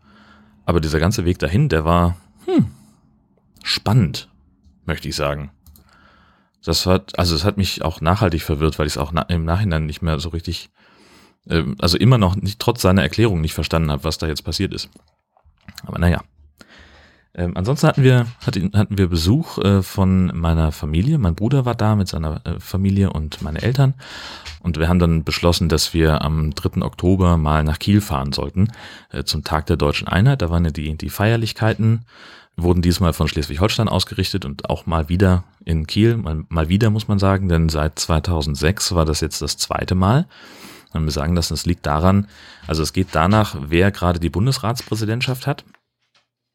Aber 0.65 0.79
dieser 0.79 0.99
ganze 0.99 1.25
Weg 1.25 1.39
dahin, 1.39 1.67
der 1.67 1.83
war 1.83 2.15
hm, 2.45 2.67
spannend, 3.63 4.29
möchte 4.85 5.09
ich 5.09 5.15
sagen. 5.15 5.51
Das 6.63 6.85
hat, 6.85 7.17
also 7.19 7.35
es 7.35 7.43
hat 7.43 7.57
mich 7.57 7.83
auch 7.83 7.99
nachhaltig 7.99 8.43
verwirrt, 8.43 8.79
weil 8.79 8.87
ich 8.87 8.93
es 8.93 8.97
auch 8.97 9.11
na 9.11 9.23
im 9.23 9.43
Nachhinein 9.43 9.85
nicht 9.85 10.01
mehr 10.01 10.19
so 10.19 10.29
richtig 10.29 10.69
also 11.47 11.97
immer 11.97 12.17
noch 12.17 12.35
nicht 12.35 12.59
trotz 12.59 12.81
seiner 12.81 13.01
Erklärung 13.01 13.41
nicht 13.41 13.53
verstanden 13.53 13.91
habe, 13.91 14.03
was 14.03 14.17
da 14.17 14.27
jetzt 14.27 14.43
passiert 14.43 14.73
ist. 14.73 14.89
Aber 15.85 15.99
naja. 15.99 16.21
Ähm, 17.35 17.53
ansonsten 17.55 17.87
hatten 17.87 18.03
wir, 18.03 18.27
hatten 18.45 18.97
wir 18.97 19.07
Besuch 19.07 19.57
äh, 19.57 19.81
von 19.81 20.27
meiner 20.37 20.71
Familie. 20.71 21.17
Mein 21.17 21.33
Bruder 21.33 21.65
war 21.65 21.73
da 21.73 21.95
mit 21.95 22.07
seiner 22.07 22.45
äh, 22.45 22.59
Familie 22.59 23.11
und 23.11 23.41
meine 23.41 23.61
Eltern. 23.63 23.95
Und 24.59 24.77
wir 24.77 24.87
haben 24.87 24.99
dann 24.99 25.23
beschlossen, 25.23 25.67
dass 25.67 25.95
wir 25.95 26.21
am 26.21 26.53
3. 26.53 26.83
Oktober 26.83 27.37
mal 27.37 27.63
nach 27.63 27.79
Kiel 27.79 28.01
fahren 28.01 28.33
sollten, 28.33 28.67
äh, 29.09 29.23
zum 29.23 29.43
Tag 29.43 29.65
der 29.65 29.77
deutschen 29.77 30.07
Einheit. 30.07 30.43
Da 30.43 30.51
waren 30.51 30.63
ja 30.63 30.71
die, 30.71 30.95
die 30.95 31.09
Feierlichkeiten, 31.09 32.05
wurden 32.55 32.83
diesmal 32.83 33.13
von 33.13 33.27
Schleswig-Holstein 33.27 33.89
ausgerichtet 33.89 34.45
und 34.45 34.69
auch 34.69 34.85
mal 34.85 35.09
wieder 35.09 35.43
in 35.65 35.87
Kiel. 35.87 36.17
Mal, 36.17 36.43
mal 36.49 36.69
wieder 36.69 36.91
muss 36.91 37.07
man 37.07 37.17
sagen, 37.17 37.49
denn 37.49 37.67
seit 37.67 37.97
2006 37.97 38.93
war 38.93 39.05
das 39.05 39.21
jetzt 39.21 39.41
das 39.41 39.57
zweite 39.57 39.95
Mal. 39.95 40.27
Und 40.93 41.05
wir 41.05 41.11
sagen 41.11 41.35
das, 41.35 41.49
das 41.49 41.65
liegt 41.65 41.85
daran, 41.85 42.27
also 42.67 42.83
es 42.83 42.93
geht 42.93 43.09
danach, 43.11 43.55
wer 43.59 43.91
gerade 43.91 44.19
die 44.19 44.29
Bundesratspräsidentschaft 44.29 45.47
hat. 45.47 45.63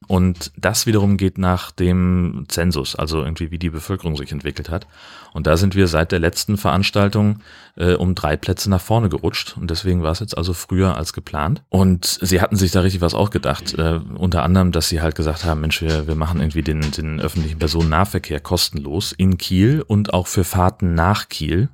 Und 0.07 0.52
das 0.57 0.87
wiederum 0.87 1.16
geht 1.16 1.38
nach 1.38 1.73
dem 1.73 2.45
Zensus, 2.49 2.95
also 2.95 3.23
irgendwie 3.23 3.50
wie 3.50 3.59
die 3.59 3.68
Bevölkerung 3.68 4.16
sich 4.16 4.30
entwickelt 4.30 4.71
hat. 4.71 4.87
Und 5.35 5.47
da 5.47 5.57
sind 5.57 5.75
wir 5.75 5.88
seit 5.88 6.12
der 6.12 6.21
letzten 6.21 6.57
Veranstaltung 6.57 7.40
äh, 7.76 7.95
um 7.95 8.14
drei 8.14 8.37
Plätze 8.37 8.71
nach 8.71 8.80
vorne 8.80 9.09
gerutscht. 9.09 9.57
Und 9.59 9.71
deswegen 9.71 10.02
war 10.02 10.12
es 10.12 10.21
jetzt 10.21 10.38
also 10.38 10.54
früher 10.54 10.97
als 10.97 11.12
geplant. 11.12 11.62
Und 11.68 12.18
sie 12.23 12.40
hatten 12.40 12.57
sich 12.57 12.71
da 12.71 12.80
richtig 12.80 13.00
was 13.00 13.14
ausgedacht. 13.14 13.75
Äh, 13.75 14.00
unter 14.16 14.45
anderem, 14.45 14.71
dass 14.71 14.88
sie 14.88 15.02
halt 15.02 15.16
gesagt 15.16 15.45
haben, 15.45 15.61
Mensch, 15.61 15.83
wir, 15.83 16.07
wir 16.07 16.14
machen 16.14 16.40
irgendwie 16.40 16.62
den, 16.62 16.80
den 16.92 17.21
öffentlichen 17.21 17.59
Personennahverkehr 17.59 18.40
kostenlos 18.40 19.12
in 19.12 19.37
Kiel 19.37 19.83
und 19.87 20.14
auch 20.14 20.28
für 20.28 20.45
Fahrten 20.45 20.95
nach 20.95 21.28
Kiel. 21.28 21.68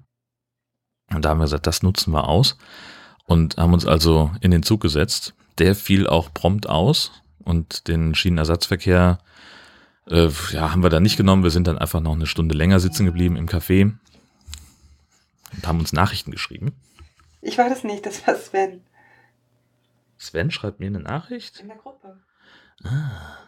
Und 1.15 1.25
da 1.25 1.31
haben 1.31 1.39
wir 1.39 1.45
gesagt, 1.45 1.67
das 1.67 1.83
nutzen 1.83 2.13
wir 2.13 2.29
aus 2.29 2.57
und 3.27 3.57
haben 3.57 3.73
uns 3.73 3.87
also 3.87 4.31
in 4.41 4.51
den 4.51 4.63
Zug 4.63 4.81
gesetzt. 4.81 5.35
Der 5.59 5.75
fiel 5.75 6.07
auch 6.07 6.33
prompt 6.35 6.69
aus 6.69 7.13
und 7.45 7.89
den 7.89 8.15
Schienenersatzverkehr 8.15 9.19
äh, 10.11 10.29
ja, 10.51 10.73
haben 10.73 10.83
wir 10.83 10.91
dann 10.91 11.03
nicht 11.03 11.17
genommen. 11.17 11.43
Wir 11.43 11.51
sind 11.51 11.67
dann 11.67 11.79
einfach 11.79 12.01
noch 12.01 12.15
eine 12.15 12.27
Stunde 12.27 12.55
länger 12.55 12.81
sitzen 12.81 13.07
geblieben 13.07 13.37
im 13.37 13.49
Café 13.49 13.93
und 15.53 15.67
haben 15.67 15.79
uns 15.79 15.93
Nachrichten 15.93 16.31
geschrieben. 16.31 16.75
Ich 17.41 17.59
war 17.59 17.69
das 17.69 17.85
nicht, 17.85 18.07
das 18.07 18.27
war 18.27 18.35
Sven. 18.37 18.83
Sven 20.17 20.51
schreibt 20.51 20.81
mir 20.81 20.87
eine 20.87 21.01
Nachricht? 21.01 21.61
In 21.61 21.69
der 21.69 21.77
Gruppe. 21.77 22.21
Ah. 22.83 23.39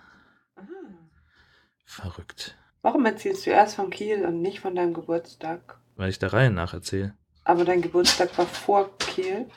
Verrückt. 1.85 2.57
Warum 2.83 3.07
erzählst 3.07 3.47
du 3.47 3.51
erst 3.51 3.77
von 3.77 3.91
Kiel 3.91 4.25
und 4.25 4.43
nicht 4.43 4.61
von 4.61 4.75
deinem 4.75 4.93
Geburtstag? 4.93 5.79
Weil 5.97 6.11
ich 6.11 6.19
der 6.19 6.33
Reihe 6.33 6.51
nach 6.51 6.75
erzähle. 6.75 7.15
Aber 7.47 7.65
dein 7.65 7.81
Geburtstag 7.81 8.37
war 8.37 8.47
vor 8.47 8.99
Kiel? 8.99 9.49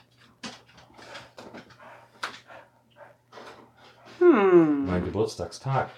Hm. 4.20 4.86
Mein 4.86 5.04
Geburtstagstag. 5.04 5.90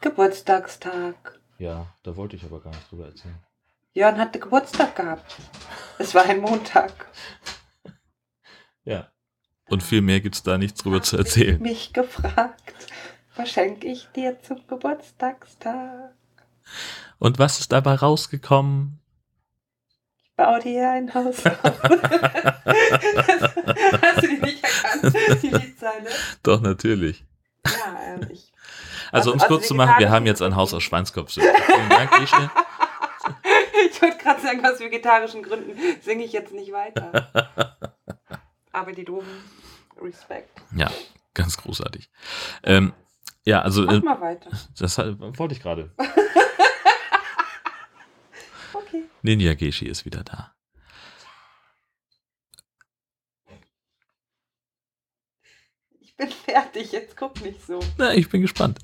Geburtstagstag. 0.00 1.38
Ja, 1.58 1.86
da 2.02 2.16
wollte 2.16 2.36
ich 2.36 2.44
aber 2.44 2.60
gar 2.60 2.70
nicht 2.70 2.90
drüber 2.90 3.08
erzählen. 3.08 3.38
Jörn 3.92 4.16
hatte 4.16 4.38
Geburtstag 4.38 4.96
gehabt. 4.96 5.36
Es 5.98 6.14
war 6.14 6.24
ein 6.24 6.40
Montag. 6.40 6.92
Ja. 8.86 9.10
Und 9.70 9.82
viel 9.82 10.02
mehr 10.02 10.20
gibt 10.20 10.34
es 10.34 10.42
da 10.42 10.58
nichts 10.58 10.82
drüber 10.82 11.00
zu 11.00 11.16
erzählen. 11.16 11.58
Mich 11.58 11.94
gefragt, 11.94 12.86
was 13.34 13.48
schenke 13.48 13.86
ich 13.86 14.06
dir 14.14 14.38
zum 14.42 14.66
Geburtstagstag? 14.66 16.14
Und 17.18 17.38
was 17.38 17.60
ist 17.60 17.72
dabei 17.72 17.94
rausgekommen? 17.94 19.00
Baue 20.36 20.58
dir 20.60 20.90
ein 20.90 21.12
Haus 21.14 21.44
auf. 21.46 21.54
Hast 24.02 24.22
du 24.22 24.26
die 24.28 24.40
nicht 24.40 24.64
erkannt, 24.64 25.14
die 25.42 25.48
Liedzeile? 25.48 26.10
Doch, 26.42 26.60
natürlich. 26.60 27.24
Ja, 27.66 27.98
ähm, 28.04 28.26
ich. 28.30 28.52
Also, 29.12 29.30
um 29.30 29.36
es 29.36 29.42
Also- 29.44 29.54
kurz 29.54 29.62
also 29.64 29.74
zu 29.74 29.74
machen, 29.76 29.94
wir 29.98 30.10
haben 30.10 30.26
jetzt 30.26 30.42
ein 30.42 30.56
Haus 30.56 30.74
aus 30.74 30.82
Schweinskopf. 30.82 31.32
Vielen 31.34 31.88
Dank, 31.88 32.10
Gesche. 32.18 32.50
Ich 33.90 34.02
wollte 34.02 34.18
gerade 34.18 34.40
sagen, 34.40 34.66
aus 34.66 34.80
vegetarischen 34.80 35.42
Gründen 35.42 35.78
singe 36.02 36.24
ich 36.24 36.32
jetzt 36.32 36.52
nicht 36.52 36.72
weiter. 36.72 37.30
Aber 38.72 38.92
die 38.92 39.04
doofen 39.04 39.30
Respekt. 40.00 40.60
Ja, 40.76 40.90
ganz 41.32 41.56
großartig. 41.56 42.10
Ähm, 42.64 42.92
ja, 43.44 43.62
also, 43.62 43.82
Mach 43.84 43.92
äh, 43.94 44.00
mal 44.00 44.20
weiter. 44.20 44.50
das 44.78 44.98
wollte 44.98 45.54
ich 45.54 45.60
gerade. 45.62 45.92
Okay. 48.94 49.04
Ninja 49.22 49.54
Geshi 49.54 49.86
ist 49.86 50.04
wieder 50.04 50.22
da. 50.22 50.54
Ich 56.00 56.16
bin 56.16 56.28
fertig, 56.28 56.92
jetzt 56.92 57.16
guck 57.16 57.40
nicht 57.42 57.64
so. 57.66 57.80
Na, 57.98 58.14
ich 58.14 58.28
bin 58.28 58.42
gespannt. 58.42 58.78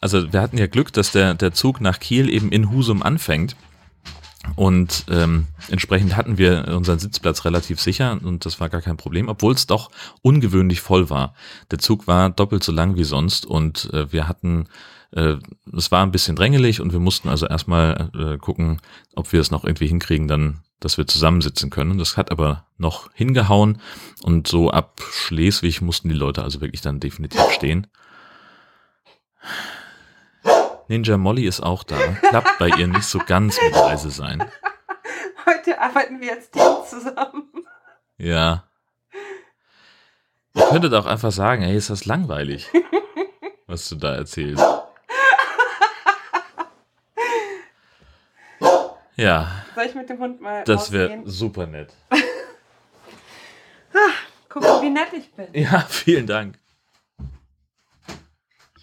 Also 0.00 0.32
wir 0.32 0.40
hatten 0.40 0.58
ja 0.58 0.66
Glück, 0.66 0.92
dass 0.92 1.12
der, 1.12 1.34
der 1.34 1.52
Zug 1.52 1.80
nach 1.80 2.00
Kiel 2.00 2.28
eben 2.28 2.50
in 2.50 2.70
Husum 2.70 3.02
anfängt. 3.02 3.54
Und 4.56 5.06
ähm, 5.08 5.46
entsprechend 5.68 6.16
hatten 6.16 6.36
wir 6.36 6.68
unseren 6.68 6.98
Sitzplatz 6.98 7.44
relativ 7.44 7.80
sicher 7.80 8.18
und 8.22 8.44
das 8.44 8.60
war 8.60 8.68
gar 8.68 8.82
kein 8.82 8.96
Problem, 8.96 9.28
obwohl 9.28 9.54
es 9.54 9.66
doch 9.66 9.90
ungewöhnlich 10.20 10.80
voll 10.80 11.10
war. 11.10 11.34
Der 11.70 11.78
Zug 11.78 12.06
war 12.06 12.28
doppelt 12.28 12.64
so 12.64 12.72
lang 12.72 12.96
wie 12.96 13.04
sonst 13.04 13.46
und 13.46 13.88
äh, 13.92 14.12
wir 14.12 14.26
hatten, 14.28 14.66
äh, 15.12 15.36
es 15.76 15.92
war 15.92 16.02
ein 16.02 16.10
bisschen 16.10 16.36
drängelig 16.36 16.80
und 16.80 16.92
wir 16.92 16.98
mussten 16.98 17.28
also 17.28 17.46
erstmal 17.46 18.10
äh, 18.18 18.36
gucken, 18.36 18.80
ob 19.14 19.32
wir 19.32 19.40
es 19.40 19.52
noch 19.52 19.64
irgendwie 19.64 19.86
hinkriegen, 19.86 20.26
dann, 20.26 20.60
dass 20.80 20.98
wir 20.98 21.06
zusammensitzen 21.06 21.70
können. 21.70 21.98
Das 21.98 22.16
hat 22.16 22.32
aber 22.32 22.66
noch 22.78 23.10
hingehauen 23.14 23.78
und 24.22 24.48
so 24.48 24.70
ab 24.70 25.00
Schleswig 25.12 25.80
mussten 25.82 26.08
die 26.08 26.16
Leute 26.16 26.42
also 26.42 26.60
wirklich 26.60 26.80
dann 26.80 26.98
definitiv 26.98 27.40
stehen. 27.52 27.86
Ninja 30.88 31.16
Molly 31.16 31.46
ist 31.46 31.60
auch 31.60 31.84
da. 31.84 31.96
Klappt 32.28 32.58
bei 32.58 32.68
ihr 32.68 32.86
nicht 32.86 33.04
so 33.04 33.18
ganz 33.18 33.60
mit 33.62 33.72
leise 33.74 34.10
sein. 34.10 34.44
Heute 35.46 35.80
arbeiten 35.80 36.20
wir 36.20 36.32
als 36.32 36.50
Team 36.50 36.62
zusammen. 36.88 37.52
Ja. 38.18 38.64
Ihr 40.54 40.66
könntet 40.66 40.92
auch 40.94 41.06
einfach 41.06 41.32
sagen, 41.32 41.62
hey, 41.62 41.76
ist 41.76 41.90
das 41.90 42.04
langweilig, 42.04 42.68
was 43.66 43.88
du 43.88 43.96
da 43.96 44.14
erzählst. 44.16 44.64
Ja, 49.16 49.64
Soll 49.74 49.84
ich 49.84 49.94
mit 49.94 50.08
dem 50.08 50.18
Hund 50.18 50.40
mal 50.40 50.64
das 50.64 50.90
wäre 50.90 51.20
super 51.24 51.66
nett. 51.66 51.92
Guck 54.48 54.62
mal, 54.62 54.82
wie 54.82 54.90
nett 54.90 55.12
ich 55.12 55.32
bin. 55.32 55.48
Ja, 55.54 55.80
vielen 55.88 56.26
Dank. 56.26 56.58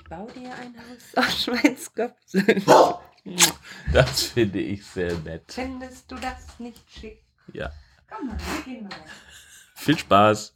Baue 0.09 0.31
dir 0.33 0.51
ein 0.55 0.73
Haus 0.75 1.15
aus 1.15 1.43
Schweinskopf. 1.43 2.15
Das 3.91 4.23
finde 4.23 4.59
ich 4.59 4.83
sehr 4.83 5.13
nett. 5.19 5.43
Findest 5.49 6.09
du 6.09 6.15
das 6.15 6.57
nicht 6.57 6.81
schick? 6.89 7.21
Ja. 7.53 7.69
Komm 8.09 8.27
mal, 8.27 8.37
wir 8.37 8.63
gehen 8.63 8.83
mal. 8.83 8.91
Viel 9.75 9.99
Spaß. 9.99 10.55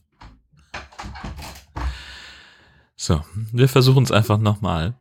So, 2.96 3.22
wir 3.52 3.68
versuchen 3.68 4.06
es 4.06 4.12
einfach 4.12 4.40
nochmal. 4.40 4.96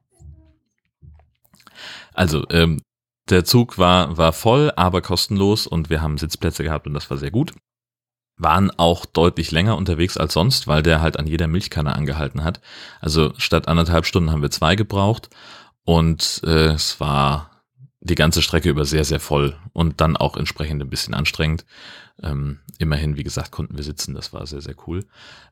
Also, 2.12 2.44
ähm, 2.50 2.82
der 3.30 3.44
Zug 3.44 3.78
war, 3.78 4.18
war 4.18 4.32
voll, 4.32 4.72
aber 4.76 5.00
kostenlos 5.00 5.66
und 5.66 5.88
wir 5.88 6.02
haben 6.02 6.18
Sitzplätze 6.18 6.64
gehabt 6.64 6.86
und 6.86 6.94
das 6.94 7.08
war 7.08 7.16
sehr 7.16 7.30
gut. 7.30 7.54
Waren 8.42 8.70
auch 8.70 9.06
deutlich 9.06 9.50
länger 9.50 9.76
unterwegs 9.76 10.16
als 10.16 10.32
sonst, 10.32 10.66
weil 10.66 10.82
der 10.82 11.00
halt 11.00 11.18
an 11.18 11.26
jeder 11.26 11.46
Milchkanne 11.46 11.94
angehalten 11.94 12.44
hat. 12.44 12.60
Also 13.00 13.32
statt 13.36 13.68
anderthalb 13.68 14.06
Stunden 14.06 14.30
haben 14.30 14.42
wir 14.42 14.50
zwei 14.50 14.74
gebraucht 14.76 15.30
und 15.84 16.40
äh, 16.44 16.68
es 16.68 17.00
war 17.00 17.50
die 18.00 18.14
ganze 18.16 18.42
Strecke 18.42 18.68
über 18.68 18.84
sehr, 18.84 19.04
sehr 19.04 19.20
voll 19.20 19.56
und 19.72 20.00
dann 20.00 20.16
auch 20.16 20.36
entsprechend 20.36 20.82
ein 20.82 20.90
bisschen 20.90 21.14
anstrengend. 21.14 21.64
Ähm, 22.22 22.58
immerhin, 22.78 23.16
wie 23.16 23.22
gesagt, 23.22 23.52
konnten 23.52 23.76
wir 23.76 23.84
sitzen, 23.84 24.14
das 24.14 24.32
war 24.32 24.46
sehr, 24.46 24.60
sehr 24.60 24.74
cool. 24.86 25.04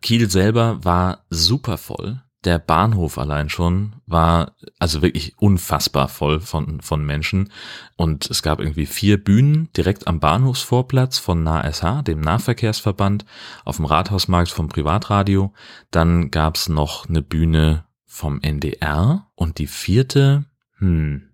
Kiel 0.02 0.28
selber 0.28 0.84
war 0.84 1.24
super 1.30 1.78
voll. 1.78 2.20
Der 2.44 2.58
Bahnhof 2.58 3.18
allein 3.18 3.50
schon 3.50 3.96
war 4.06 4.56
also 4.78 5.02
wirklich 5.02 5.34
unfassbar 5.38 6.08
voll 6.08 6.40
von, 6.40 6.80
von 6.80 7.04
Menschen. 7.04 7.52
Und 7.96 8.30
es 8.30 8.42
gab 8.42 8.60
irgendwie 8.60 8.86
vier 8.86 9.22
Bühnen 9.22 9.70
direkt 9.76 10.06
am 10.06 10.20
Bahnhofsvorplatz 10.20 11.18
von 11.18 11.42
NASH, 11.42 12.02
dem 12.04 12.20
Nahverkehrsverband, 12.20 13.26
auf 13.64 13.76
dem 13.76 13.84
Rathausmarkt 13.84 14.50
vom 14.50 14.68
Privatradio. 14.68 15.52
Dann 15.90 16.30
gab's 16.30 16.70
noch 16.70 17.08
eine 17.08 17.20
Bühne 17.20 17.84
vom 18.06 18.40
NDR 18.40 19.30
und 19.34 19.58
die 19.58 19.66
vierte, 19.66 20.46
hm, 20.78 21.30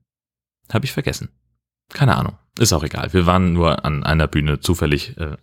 habe 0.73 0.87
ich 0.87 0.93
vergessen. 0.93 1.31
Keine 1.89 2.17
Ahnung. 2.17 2.37
Ist 2.59 2.73
auch 2.73 2.83
egal. 2.83 3.13
Wir 3.13 3.27
waren 3.27 3.53
nur 3.53 3.85
an 3.85 4.03
einer 4.03 4.27
Bühne 4.27 4.61
zufällig 4.61 5.17
äh, 5.19 5.37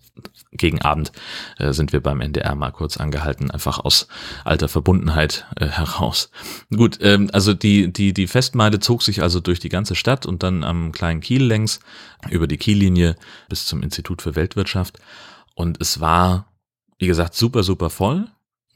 gegen 0.52 0.82
Abend 0.82 1.12
äh, 1.58 1.72
sind 1.72 1.94
wir 1.94 2.02
beim 2.02 2.22
NDR 2.22 2.56
mal 2.56 2.72
kurz 2.72 2.98
angehalten, 2.98 3.52
einfach 3.52 3.80
aus 3.80 4.08
alter 4.44 4.68
Verbundenheit 4.68 5.46
äh, 5.56 5.68
heraus. 5.68 6.32
Gut, 6.76 7.00
ähm, 7.02 7.30
also 7.34 7.54
die 7.54 7.92
die 7.92 8.14
die 8.14 8.28
Festmeile 8.28 8.80
zog 8.80 9.04
sich 9.04 9.22
also 9.22 9.40
durch 9.40 9.60
die 9.60 9.70
ganze 9.70 9.96
Stadt 9.96 10.26
und 10.26 10.44
dann 10.44 10.64
am 10.64 10.92
kleinen 10.92 11.22
Kiel 11.22 11.44
längs 11.44 11.80
über 12.30 12.48
die 12.48 12.58
Kiellinie 12.58 13.16
bis 13.50 13.66
zum 13.66 13.84
Institut 13.84 14.22
für 14.22 14.36
Weltwirtschaft 14.36 15.00
und 15.56 15.80
es 15.82 16.00
war 16.00 16.48
wie 16.98 17.08
gesagt 17.08 17.36
super 17.36 17.64
super 17.64 17.90
voll. 17.90 18.28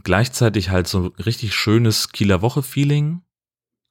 Gleichzeitig 0.03 0.69
halt 0.69 0.87
so 0.87 1.11
richtig 1.25 1.55
schönes 1.55 2.11
Kieler 2.11 2.41
Woche 2.41 2.61
Feeling. 2.61 3.21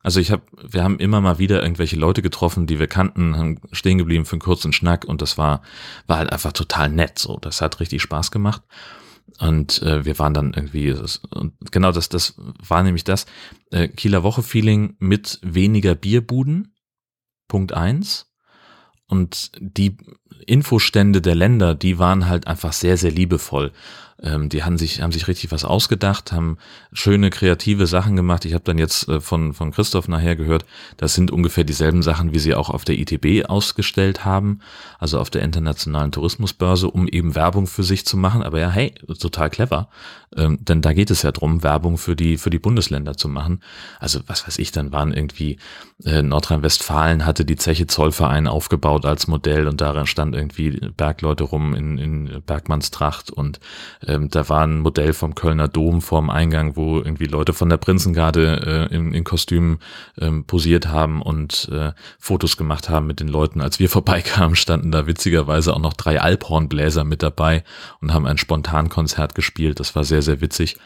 Also 0.07 0.21
ich 0.21 0.31
habe, 0.31 0.45
wir 0.63 0.85
haben 0.85 1.01
immer 1.01 1.21
mal 1.21 1.41
wieder 1.41 1.61
irgendwelche 1.61 1.97
Leute 1.97 2.23
getroffen, 2.23 2.69
die 2.69 2.79
wir 2.79 2.87
kannten, 2.87 3.37
haben 3.37 3.61
stehen 3.73 3.99
geblieben 3.99 4.25
für 4.25 4.35
einen 4.35 4.41
kurzen 4.41 4.73
Schnack 4.73 5.05
und 5.05 5.21
das 5.21 5.37
war, 5.37 5.63
war 6.07 6.19
halt 6.19 6.31
einfach 6.31 6.53
total 6.53 6.91
nett. 6.91 7.19
So, 7.19 7.39
das 7.39 7.61
hat 7.61 7.81
richtig 7.81 8.03
Spaß 8.03 8.31
gemacht. 8.31 8.63
Und 9.41 9.83
äh, 9.83 10.05
wir 10.05 10.17
waren 10.21 10.33
dann 10.33 10.55
irgendwie, 10.55 10.93
das, 10.93 11.23
genau 11.73 11.91
das, 11.91 12.09
das 12.09 12.37
war 12.39 12.85
nämlich 12.85 13.03
das 13.03 13.27
äh, 13.73 13.89
Kieler 13.89 14.23
Woche 14.23 14.45
Feeling 14.45 14.95
mit 15.01 15.41
weniger 15.43 15.97
Bierbuden. 15.97 16.77
Punkt 17.49 17.73
eins. 17.73 18.33
Und 19.09 19.51
die 19.59 19.97
Infostände 20.47 21.21
der 21.21 21.35
Länder, 21.35 21.75
die 21.75 21.99
waren 21.99 22.29
halt 22.29 22.47
einfach 22.47 22.73
sehr, 22.73 22.97
sehr 22.97 23.11
liebevoll. 23.11 23.73
Ähm, 24.23 24.49
die 24.49 24.65
haben 24.65 24.79
sich, 24.79 25.03
haben 25.03 25.13
sich 25.13 25.29
richtig 25.29 25.53
was 25.53 25.65
ausgedacht, 25.65 26.33
haben 26.33 26.57
schöne 26.93 27.31
kreative 27.31 27.87
Sachen 27.87 28.17
gemacht. 28.17 28.45
Ich 28.45 28.55
habe 28.55 28.65
dann 28.65 28.79
jetzt 28.79 29.09
äh, 29.09 29.21
von, 29.21 29.53
von 29.53 29.73
Christoph 29.73 30.09
nachher 30.09 30.37
gehört, 30.37 30.65
das 30.97 31.15
sind 31.15 31.31
ungefähr 31.31 31.65
dieselben 31.65 32.03
Sachen, 32.03 32.33
wie 32.33 32.39
sie 32.39 32.55
auch 32.55 32.71
auf 32.71 32.85
der 32.85 32.99
ITB 32.99 33.49
ausgestellt 33.49 34.25
haben, 34.25 34.61
also 34.99 35.21
auf 35.21 35.29
der 35.29 35.43
internationalen 35.43 36.13
Tourismusbörse, 36.13 36.91
um 36.91 37.09
eben 37.09 37.35
Werbung 37.35 37.67
für 37.67 37.83
sich 37.83 38.07
zu 38.07 38.17
machen. 38.17 38.43
Aber 38.43 38.59
ja, 38.59 38.71
hey, 38.71 38.95
total 39.21 39.51
clever. 39.51 39.89
Ähm, 40.37 40.59
denn 40.61 40.83
da 40.83 40.93
geht 40.93 41.11
es 41.11 41.23
ja 41.23 41.33
drum, 41.33 41.63
Werbung 41.63 41.99
für 41.99 42.17
die, 42.17 42.39
für 42.39 42.51
die 42.51 42.59
Bundesländer 42.59 43.17
zu 43.17 43.29
machen. 43.29 43.61
Also 44.01 44.21
was 44.27 44.47
weiß 44.47 44.59
ich, 44.59 44.73
dann 44.73 44.93
waren 44.93 45.13
irgendwie 45.13 45.59
äh, 46.05 46.23
Nordrhein-Westfalen 46.23 47.25
hatte 47.25 47.45
die 47.45 47.57
Zeche 47.57 47.87
Zollverein 47.87 48.49
aufgebaut 48.49 49.07
als 49.07 49.29
Modell 49.29 49.69
und 49.69 49.81
darin 49.81 50.07
stand 50.07 50.35
irgendwie 50.35 50.71
Bergleute 50.97 51.45
rum 51.45 51.75
in, 51.75 51.99
in 51.99 52.43
Bergmannstracht 52.45 53.31
und 53.31 53.61
ähm, 54.07 54.31
da 54.31 54.49
war 54.49 54.67
ein 54.67 54.81
Modell 54.81 55.13
vom 55.13 55.35
Kölner 55.35 55.69
Dom 55.69 56.01
vorm 56.01 56.31
Eingang, 56.31 56.77
wo 56.77 56.99
irgendwie 56.99 57.27
Leute 57.27 57.53
von 57.53 57.69
der 57.69 57.77
Prinzengarde 57.77 58.89
äh, 58.91 58.95
in, 58.95 59.13
in 59.13 59.25
Kostümen 59.25 59.79
ähm, 60.19 60.45
posiert 60.45 60.89
haben 60.89 61.21
und 61.21 61.69
äh, 61.73 61.93
Fotos 62.19 62.57
gemacht 62.57 62.89
haben 62.89 63.07
mit 63.07 63.21
den 63.21 63.29
Leuten. 63.29 63.61
Als 63.61 63.79
wir 63.79 63.89
vorbeikamen, 63.91 64.57
standen 64.57 64.93
da 64.93 65.07
witzigerweise 65.07 65.75
auch 65.75 65.81
noch 65.81 65.95
drei 65.95 66.21
Alphornbläser 66.21 67.05
mit 67.05 67.23
dabei 67.23 67.65
und 68.01 68.15
haben 68.15 68.27
ein 68.27 68.39
Spontankonzert 68.39 69.35
gespielt. 69.35 69.81
Das 69.81 69.95
war 69.97 70.05
sehr, 70.05 70.23
sehr 70.23 70.41
witzig. 70.41 70.77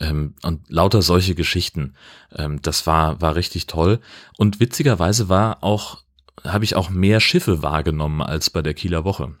Ähm, 0.00 0.34
und 0.42 0.60
lauter 0.68 1.02
solche 1.02 1.34
Geschichten. 1.34 1.94
Ähm, 2.34 2.62
das 2.62 2.86
war, 2.86 3.20
war 3.20 3.34
richtig 3.34 3.66
toll. 3.66 3.98
Und 4.38 4.60
witzigerweise 4.60 5.28
war 5.28 5.64
auch, 5.64 5.98
habe 6.44 6.64
ich 6.64 6.76
auch 6.76 6.90
mehr 6.90 7.20
Schiffe 7.20 7.62
wahrgenommen 7.62 8.22
als 8.22 8.50
bei 8.50 8.62
der 8.62 8.74
Kieler 8.74 9.04
Woche. 9.04 9.34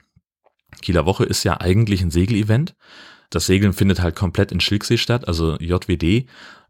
Kieler 0.80 1.06
Woche 1.06 1.24
ist 1.24 1.44
ja 1.44 1.60
eigentlich 1.60 2.02
ein 2.02 2.10
Segelevent. 2.10 2.74
Das 3.30 3.46
Segeln 3.46 3.72
findet 3.72 4.00
halt 4.00 4.14
komplett 4.14 4.52
in 4.52 4.60
Schilksee 4.60 4.98
statt, 4.98 5.26
also 5.26 5.56
JWD 5.58 6.26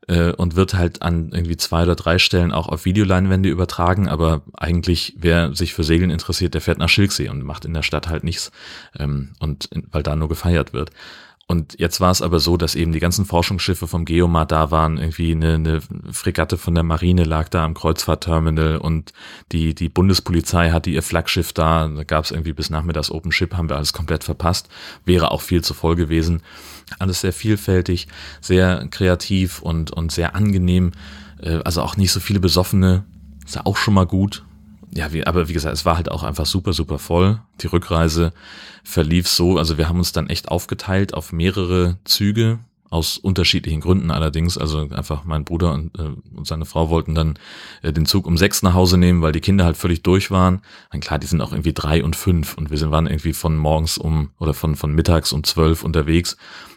äh, 0.08 0.32
und 0.32 0.56
wird 0.56 0.74
halt 0.74 1.02
an 1.02 1.30
irgendwie 1.32 1.56
zwei 1.56 1.82
oder 1.82 1.94
drei 1.94 2.18
Stellen 2.18 2.52
auch 2.52 2.68
auf 2.68 2.84
Videoleinwände 2.84 3.48
übertragen, 3.48 4.08
aber 4.08 4.42
eigentlich, 4.54 5.14
wer 5.18 5.54
sich 5.54 5.74
für 5.74 5.84
Segeln 5.84 6.10
interessiert, 6.10 6.54
der 6.54 6.60
fährt 6.60 6.78
nach 6.78 6.88
Schilksee 6.88 7.28
und 7.28 7.42
macht 7.42 7.64
in 7.64 7.74
der 7.74 7.82
Stadt 7.82 8.08
halt 8.08 8.24
nichts, 8.24 8.52
ähm, 8.98 9.32
und 9.38 9.70
weil 9.90 10.02
da 10.02 10.16
nur 10.16 10.28
gefeiert 10.28 10.72
wird. 10.72 10.90
Und 11.52 11.78
jetzt 11.78 12.00
war 12.00 12.10
es 12.10 12.22
aber 12.22 12.40
so, 12.40 12.56
dass 12.56 12.74
eben 12.74 12.92
die 12.92 12.98
ganzen 12.98 13.26
Forschungsschiffe 13.26 13.86
vom 13.86 14.06
Geomar 14.06 14.46
da 14.46 14.70
waren. 14.70 14.96
Irgendwie 14.96 15.32
eine, 15.32 15.56
eine 15.56 15.80
Fregatte 16.10 16.56
von 16.56 16.74
der 16.74 16.82
Marine 16.82 17.24
lag 17.24 17.50
da 17.50 17.62
am 17.62 17.74
Kreuzfahrtterminal 17.74 18.78
und 18.78 19.12
die, 19.52 19.74
die 19.74 19.90
Bundespolizei 19.90 20.70
hatte 20.70 20.88
ihr 20.88 21.02
Flaggschiff 21.02 21.52
da. 21.52 21.88
Da 21.88 22.04
gab 22.04 22.24
es 22.24 22.30
irgendwie 22.30 22.54
bis 22.54 22.70
nachmittags 22.70 23.10
Open 23.10 23.32
Ship, 23.32 23.54
haben 23.54 23.68
wir 23.68 23.76
alles 23.76 23.92
komplett 23.92 24.24
verpasst. 24.24 24.70
Wäre 25.04 25.30
auch 25.30 25.42
viel 25.42 25.62
zu 25.62 25.74
voll 25.74 25.94
gewesen. 25.94 26.40
Alles 26.98 27.20
sehr 27.20 27.34
vielfältig, 27.34 28.08
sehr 28.40 28.86
kreativ 28.88 29.60
und, 29.60 29.90
und 29.90 30.10
sehr 30.10 30.34
angenehm. 30.34 30.92
Äh, 31.42 31.58
also 31.64 31.82
auch 31.82 31.98
nicht 31.98 32.12
so 32.12 32.20
viele 32.20 32.40
Besoffene. 32.40 33.04
Ist 33.44 33.56
ja 33.56 33.66
auch 33.66 33.76
schon 33.76 33.92
mal 33.92 34.06
gut 34.06 34.42
ja, 34.94 35.12
wie, 35.12 35.26
aber 35.26 35.48
wie 35.48 35.52
gesagt, 35.54 35.74
es 35.74 35.84
war 35.84 35.96
halt 35.96 36.10
auch 36.10 36.22
einfach 36.22 36.46
super, 36.46 36.72
super 36.72 36.98
voll. 36.98 37.40
Die 37.60 37.66
Rückreise 37.66 38.32
verlief 38.84 39.26
so, 39.28 39.58
also 39.58 39.78
wir 39.78 39.88
haben 39.88 39.98
uns 39.98 40.12
dann 40.12 40.28
echt 40.28 40.48
aufgeteilt 40.48 41.14
auf 41.14 41.32
mehrere 41.32 41.98
Züge, 42.04 42.58
aus 42.92 43.16
unterschiedlichen 43.16 43.80
Gründen 43.80 44.10
allerdings. 44.10 44.58
Also 44.58 44.80
einfach 44.90 45.24
mein 45.24 45.44
Bruder 45.44 45.72
und, 45.72 45.98
äh, 45.98 46.10
und 46.36 46.46
seine 46.46 46.66
Frau 46.66 46.90
wollten 46.90 47.14
dann 47.14 47.38
äh, 47.80 47.90
den 47.90 48.04
Zug 48.04 48.26
um 48.26 48.36
sechs 48.36 48.62
nach 48.62 48.74
Hause 48.74 48.98
nehmen, 48.98 49.22
weil 49.22 49.32
die 49.32 49.40
Kinder 49.40 49.64
halt 49.64 49.78
völlig 49.78 50.02
durch 50.02 50.30
waren. 50.30 50.60
Und 50.92 51.00
klar, 51.00 51.18
die 51.18 51.26
sind 51.26 51.40
auch 51.40 51.52
irgendwie 51.52 51.72
drei 51.72 52.04
und 52.04 52.14
fünf 52.14 52.54
und 52.58 52.70
wir 52.70 52.76
sind 52.76 52.90
waren 52.90 53.06
irgendwie 53.06 53.32
von 53.32 53.56
morgens 53.56 53.96
um 53.96 54.30
oder 54.38 54.52
von 54.52 54.76
von 54.76 54.92
mittags 54.94 55.32
um 55.32 55.42
zwölf 55.42 55.84
unterwegs, 55.84 56.36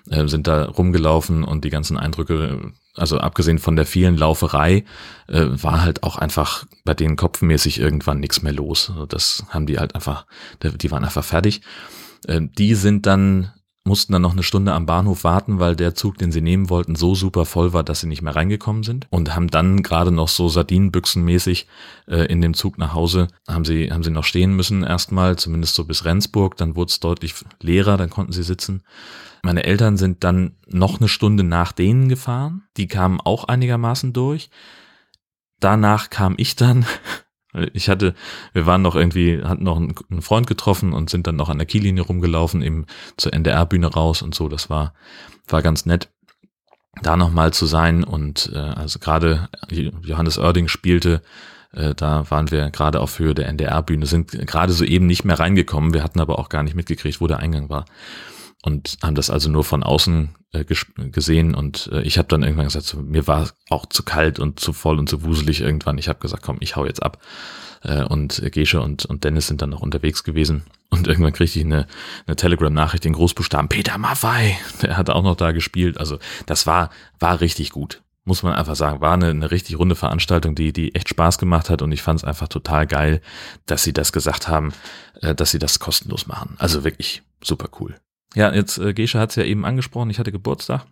äh, 0.09 0.25
sind 0.27 0.47
da 0.47 0.65
rumgelaufen 0.65 1.43
und 1.43 1.65
die 1.65 1.69
ganzen 1.69 1.97
Eindrücke 1.97 2.71
also 2.95 3.17
abgesehen 3.17 3.59
von 3.59 3.75
der 3.75 3.85
vielen 3.85 4.17
Lauferei, 4.17 4.85
äh, 5.27 5.45
war 5.49 5.81
halt 5.81 6.03
auch 6.03 6.17
einfach 6.17 6.65
bei 6.83 6.93
denen 6.93 7.15
kopfmäßig 7.15 7.79
irgendwann 7.79 8.19
nichts 8.19 8.41
mehr 8.41 8.53
los. 8.53 8.89
Also 8.89 9.05
das 9.05 9.45
haben 9.49 9.65
die 9.65 9.79
halt 9.79 9.95
einfach, 9.95 10.25
die 10.61 10.91
waren 10.91 11.03
einfach 11.03 11.23
fertig. 11.23 11.61
Äh, 12.27 12.41
die 12.57 12.75
sind 12.75 13.05
dann, 13.05 13.51
mussten 13.85 14.13
dann 14.13 14.23
noch 14.23 14.33
eine 14.33 14.43
Stunde 14.43 14.73
am 14.73 14.85
Bahnhof 14.85 15.23
warten, 15.23 15.59
weil 15.59 15.75
der 15.75 15.95
Zug, 15.95 16.17
den 16.17 16.31
sie 16.31 16.41
nehmen 16.41 16.69
wollten, 16.69 16.95
so 16.95 17.15
super 17.15 17.45
voll 17.45 17.71
war, 17.71 17.83
dass 17.83 18.01
sie 18.01 18.07
nicht 18.07 18.23
mehr 18.23 18.35
reingekommen 18.35 18.83
sind 18.83 19.07
und 19.11 19.35
haben 19.35 19.49
dann 19.49 19.83
gerade 19.83 20.11
noch 20.11 20.27
so 20.27 20.49
Sardinenbüchsenmäßig 20.49 21.67
äh, 22.07 22.25
in 22.25 22.41
dem 22.41 22.55
Zug 22.55 22.77
nach 22.77 22.93
Hause, 22.93 23.27
haben 23.47 23.63
sie, 23.63 23.91
haben 23.91 24.03
sie 24.03 24.11
noch 24.11 24.23
stehen 24.23 24.55
müssen 24.55 24.83
erstmal, 24.83 25.37
zumindest 25.37 25.75
so 25.75 25.85
bis 25.85 26.03
Rendsburg, 26.03 26.57
dann 26.57 26.75
wurde 26.75 26.89
es 26.89 26.99
deutlich 26.99 27.35
leerer, 27.61 27.97
dann 27.97 28.09
konnten 28.09 28.33
sie 28.33 28.43
sitzen. 28.43 28.81
Meine 29.43 29.63
Eltern 29.63 29.95
sind 29.95 30.23
dann 30.23 30.55
noch 30.65 30.99
eine 30.99 31.07
Stunde 31.07 31.43
nach 31.43 31.71
denen 31.71 32.09
gefahren. 32.09 32.63
Die 32.77 32.87
kamen 32.87 33.21
auch 33.21 33.43
einigermaßen 33.43 34.11
durch. 34.11 34.49
Danach 35.59 36.09
kam 36.09 36.33
ich 36.37 36.55
dann. 36.55 36.85
Ich 37.73 37.89
hatte, 37.89 38.15
wir 38.53 38.65
waren 38.65 38.81
noch 38.81 38.95
irgendwie, 38.95 39.41
hatten 39.43 39.63
noch 39.63 39.77
einen 39.77 40.21
Freund 40.21 40.47
getroffen 40.47 40.93
und 40.93 41.09
sind 41.09 41.27
dann 41.27 41.35
noch 41.35 41.49
an 41.49 41.57
der 41.57 41.67
Kiellinie 41.67 42.03
rumgelaufen, 42.03 42.61
eben 42.61 42.85
zur 43.17 43.33
NDR-Bühne 43.33 43.87
raus 43.87 44.21
und 44.21 44.35
so. 44.35 44.49
Das 44.49 44.69
war, 44.69 44.93
war 45.47 45.61
ganz 45.61 45.85
nett, 45.85 46.09
da 47.01 47.17
nochmal 47.17 47.53
zu 47.53 47.65
sein. 47.65 48.03
Und 48.03 48.51
äh, 48.53 48.57
also 48.57 48.99
gerade 48.99 49.49
Johannes 49.69 50.37
Oerding 50.37 50.67
spielte, 50.67 51.21
äh, 51.73 51.93
da 51.95 52.29
waren 52.29 52.51
wir 52.51 52.69
gerade 52.69 52.99
auf 52.99 53.19
Höhe 53.19 53.35
der 53.35 53.47
NDR-Bühne, 53.47 54.05
sind 54.05 54.31
gerade 54.31 54.73
so 54.73 54.83
eben 54.83 55.05
nicht 55.07 55.25
mehr 55.25 55.39
reingekommen. 55.39 55.93
Wir 55.93 56.03
hatten 56.03 56.19
aber 56.19 56.39
auch 56.39 56.49
gar 56.49 56.63
nicht 56.63 56.75
mitgekriegt, 56.75 57.21
wo 57.21 57.27
der 57.27 57.39
Eingang 57.39 57.69
war 57.69 57.85
und 58.65 58.97
haben 59.03 59.15
das 59.15 59.29
also 59.29 59.49
nur 59.49 59.63
von 59.63 59.83
außen 59.83 60.29
äh, 60.51 60.65
gesehen 61.11 61.53
und 61.53 61.89
äh, 61.93 62.01
ich 62.01 62.17
habe 62.17 62.27
dann 62.27 62.41
irgendwann 62.41 62.65
gesagt, 62.65 62.85
so, 62.85 62.97
mir 62.97 63.27
war 63.27 63.51
auch 63.69 63.85
zu 63.85 64.01
kalt 64.01 64.39
und 64.39 64.59
zu 64.59 64.73
voll 64.73 64.97
und 64.97 65.07
zu 65.07 65.23
wuselig 65.23 65.61
irgendwann. 65.61 65.99
Ich 65.99 66.09
habe 66.09 66.19
gesagt, 66.19 66.41
komm, 66.43 66.57
ich 66.61 66.75
hau 66.75 66.85
jetzt 66.85 67.03
ab. 67.03 67.21
Äh, 67.83 68.03
und 68.03 68.41
Gesche 68.51 68.81
und, 68.81 69.05
und 69.05 69.23
Dennis 69.23 69.47
sind 69.47 69.61
dann 69.61 69.69
noch 69.69 69.81
unterwegs 69.81 70.23
gewesen 70.23 70.63
und 70.89 71.07
irgendwann 71.07 71.33
kriegte 71.33 71.59
ich 71.59 71.65
eine, 71.65 71.85
eine 72.25 72.35
Telegram-Nachricht 72.35 73.05
in 73.05 73.13
Großbuchstaben, 73.13 73.69
Peter 73.69 73.99
Maffei, 73.99 74.57
der 74.81 74.97
hat 74.97 75.11
auch 75.11 75.23
noch 75.23 75.35
da 75.35 75.51
gespielt. 75.51 75.99
Also 75.99 76.17
das 76.47 76.65
war, 76.65 76.89
war 77.19 77.41
richtig 77.41 77.69
gut 77.69 78.01
muss 78.27 78.41
man 78.41 78.53
einfach 78.53 78.75
sagen, 78.75 79.01
war 79.01 79.13
eine, 79.13 79.27
eine 79.27 79.51
richtig 79.51 79.77
runde 79.77 79.95
Veranstaltung, 79.95 80.55
die, 80.55 80.73
die 80.73 80.95
echt 80.95 81.09
Spaß 81.09 81.37
gemacht 81.37 81.69
hat 81.69 81.83
und 81.83 81.91
ich 81.91 82.01
fand 82.01 82.19
es 82.19 82.23
einfach 82.23 82.47
total 82.47 82.87
geil, 82.87 83.21
dass 83.67 83.83
sie 83.83 83.93
das 83.93 84.11
gesagt 84.11 84.47
haben, 84.47 84.73
äh, 85.21 85.35
dass 85.35 85.51
sie 85.51 85.59
das 85.59 85.77
kostenlos 85.77 86.25
machen. 86.25 86.55
Also 86.57 86.83
wirklich 86.83 87.21
super 87.43 87.69
cool. 87.79 87.95
Ja, 88.35 88.53
jetzt 88.53 88.77
äh, 88.77 88.93
Gesche 88.93 89.19
hat 89.19 89.31
es 89.31 89.37
ja 89.37 89.43
eben 89.43 89.65
angesprochen, 89.65 90.09
ich 90.09 90.19
hatte 90.19 90.31
Geburtstag. 90.31 90.85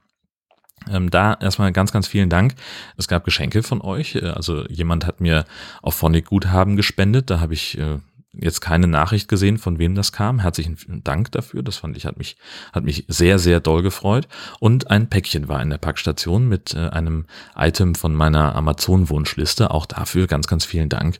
Ähm, 0.90 1.10
da 1.10 1.36
erstmal 1.36 1.72
ganz, 1.72 1.92
ganz 1.92 2.08
vielen 2.08 2.30
Dank. 2.30 2.56
Es 2.98 3.08
gab 3.08 3.24
Geschenke 3.24 3.64
von 3.64 3.82
euch. 3.82 4.16
Äh, 4.16 4.30
also 4.30 4.66
jemand 4.68 5.06
hat 5.06 5.22
mir 5.22 5.46
auf 5.82 5.96
Phonic 5.96 6.26
Guthaben 6.26 6.76
gespendet. 6.76 7.30
Da 7.30 7.40
habe 7.40 7.54
ich 7.54 7.78
äh, 7.78 8.00
jetzt 8.34 8.62
keine 8.62 8.88
Nachricht 8.88 9.28
gesehen, 9.28 9.58
von 9.58 9.78
wem 9.80 9.96
das 9.96 10.12
kam. 10.12 10.40
Herzlichen 10.40 11.02
Dank 11.04 11.32
dafür. 11.32 11.64
Das 11.64 11.78
fand 11.78 11.96
ich, 11.96 12.06
hat 12.06 12.18
mich, 12.18 12.36
hat 12.74 12.84
mich 12.84 13.06
sehr, 13.08 13.40
sehr 13.40 13.60
doll 13.60 13.84
gefreut. 13.84 14.28
Und 14.60 14.90
ein 14.90 15.10
Päckchen 15.10 15.48
war 15.48 15.62
in 15.62 15.70
der 15.70 15.78
Packstation 15.78 16.50
mit 16.50 16.74
äh, 16.74 16.90
einem 16.90 17.28
Item 17.56 17.96
von 17.96 18.14
meiner 18.14 18.56
Amazon-Wunschliste. 18.56 19.72
Auch 19.72 19.86
dafür 19.86 20.28
ganz, 20.28 20.48
ganz 20.48 20.66
vielen 20.66 20.90
Dank. 20.90 21.20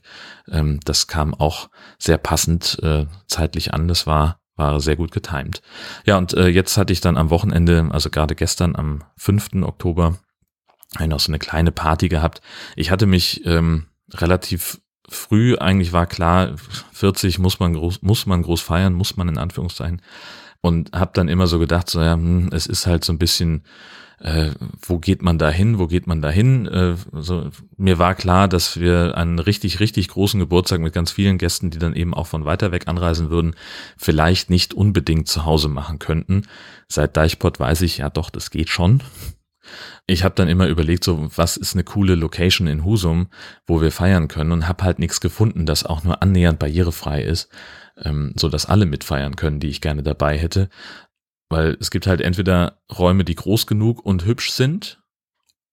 Ähm, 0.50 0.80
das 0.84 1.06
kam 1.06 1.32
auch 1.32 1.70
sehr 1.98 2.18
passend 2.18 2.78
äh, 2.82 3.06
zeitlich 3.28 3.72
an. 3.72 3.88
Das 3.88 4.06
war 4.06 4.40
war 4.56 4.80
sehr 4.80 4.96
gut 4.96 5.12
getimt. 5.12 5.62
Ja, 6.04 6.18
und 6.18 6.32
äh, 6.34 6.48
jetzt 6.48 6.76
hatte 6.76 6.92
ich 6.92 7.00
dann 7.00 7.16
am 7.16 7.30
Wochenende, 7.30 7.88
also 7.90 8.10
gerade 8.10 8.34
gestern 8.34 8.76
am 8.76 9.04
5. 9.16 9.62
Oktober, 9.62 10.18
noch 11.06 11.20
so 11.20 11.30
eine 11.30 11.38
kleine 11.40 11.72
Party 11.72 12.08
gehabt. 12.08 12.40
Ich 12.76 12.90
hatte 12.90 13.06
mich 13.06 13.44
ähm, 13.46 13.86
relativ 14.12 14.80
früh, 15.08 15.56
eigentlich 15.56 15.92
war 15.92 16.06
klar, 16.06 16.54
40 16.92 17.38
muss 17.38 17.58
man 17.58 17.74
groß, 17.74 18.02
muss 18.02 18.26
man 18.26 18.42
groß 18.42 18.60
feiern, 18.60 18.94
muss 18.94 19.16
man 19.16 19.28
in 19.28 19.38
Anführungszeichen. 19.38 20.00
Und 20.64 20.92
habe 20.94 21.10
dann 21.12 21.28
immer 21.28 21.46
so 21.46 21.58
gedacht, 21.58 21.90
so 21.90 22.00
ja, 22.00 22.14
hm, 22.14 22.48
es 22.50 22.66
ist 22.66 22.86
halt 22.86 23.04
so 23.04 23.12
ein 23.12 23.18
bisschen 23.18 23.64
äh, 24.18 24.52
wo 24.80 24.98
geht 24.98 25.20
man 25.20 25.36
da 25.36 25.50
hin, 25.50 25.78
wo 25.78 25.86
geht 25.86 26.06
man 26.06 26.22
da 26.22 26.30
hin? 26.30 26.64
Äh, 26.66 26.94
so, 27.12 27.50
mir 27.76 27.98
war 27.98 28.14
klar, 28.14 28.48
dass 28.48 28.80
wir 28.80 29.18
einen 29.18 29.38
richtig, 29.38 29.78
richtig 29.78 30.08
großen 30.08 30.40
Geburtstag 30.40 30.80
mit 30.80 30.94
ganz 30.94 31.10
vielen 31.10 31.36
Gästen, 31.36 31.68
die 31.68 31.78
dann 31.78 31.94
eben 31.94 32.14
auch 32.14 32.26
von 32.26 32.46
weiter 32.46 32.72
weg 32.72 32.88
anreisen 32.88 33.28
würden, 33.28 33.54
vielleicht 33.98 34.48
nicht 34.48 34.72
unbedingt 34.72 35.28
zu 35.28 35.44
Hause 35.44 35.68
machen 35.68 35.98
könnten. 35.98 36.46
Seit 36.88 37.18
Deichpot 37.18 37.60
weiß 37.60 37.82
ich, 37.82 37.98
ja 37.98 38.08
doch, 38.08 38.30
das 38.30 38.50
geht 38.50 38.70
schon. 38.70 39.02
Ich 40.06 40.24
habe 40.24 40.34
dann 40.34 40.48
immer 40.48 40.68
überlegt, 40.68 41.04
so 41.04 41.28
was 41.36 41.58
ist 41.58 41.74
eine 41.74 41.84
coole 41.84 42.14
Location 42.14 42.66
in 42.66 42.84
Husum, 42.84 43.28
wo 43.66 43.82
wir 43.82 43.92
feiern 43.92 44.28
können 44.28 44.52
und 44.52 44.68
habe 44.68 44.84
halt 44.84 44.98
nichts 44.98 45.20
gefunden, 45.20 45.66
das 45.66 45.84
auch 45.84 46.02
nur 46.02 46.22
annähernd 46.22 46.58
barrierefrei 46.58 47.22
ist, 47.22 47.50
ähm, 48.02 48.32
so 48.36 48.48
dass 48.48 48.66
alle 48.66 48.86
mitfeiern 48.86 49.36
können, 49.36 49.60
die 49.60 49.68
ich 49.68 49.80
gerne 49.80 50.02
dabei 50.02 50.38
hätte. 50.38 50.68
Weil 51.48 51.76
es 51.80 51.90
gibt 51.90 52.06
halt 52.06 52.20
entweder 52.20 52.80
Räume, 52.96 53.24
die 53.24 53.34
groß 53.34 53.66
genug 53.66 54.04
und 54.04 54.24
hübsch 54.24 54.50
sind 54.50 55.02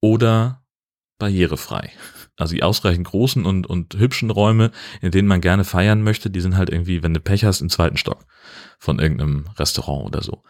oder 0.02 0.64
barrierefrei. 1.18 1.92
Also 2.38 2.56
die 2.56 2.64
ausreichend 2.64 3.08
großen 3.08 3.46
und, 3.46 3.68
und 3.68 3.96
hübschen 3.96 4.32
Räume, 4.32 4.72
in 5.02 5.12
denen 5.12 5.28
man 5.28 5.42
gerne 5.42 5.64
feiern 5.64 6.02
möchte, 6.02 6.30
die 6.30 6.42
sind 6.42 6.58
halt 6.58 6.70
irgendwie, 6.70 7.04
wenn 7.04 7.14
du 7.14 7.20
Pech 7.20 7.46
hast, 7.46 7.62
im 7.62 7.70
zweiten 7.70 7.98
Stock 7.98 8.26
von 8.80 9.00
irgendeinem 9.00 9.46
Restaurant 9.58 10.08
oder 10.08 10.24
so. 10.24 10.44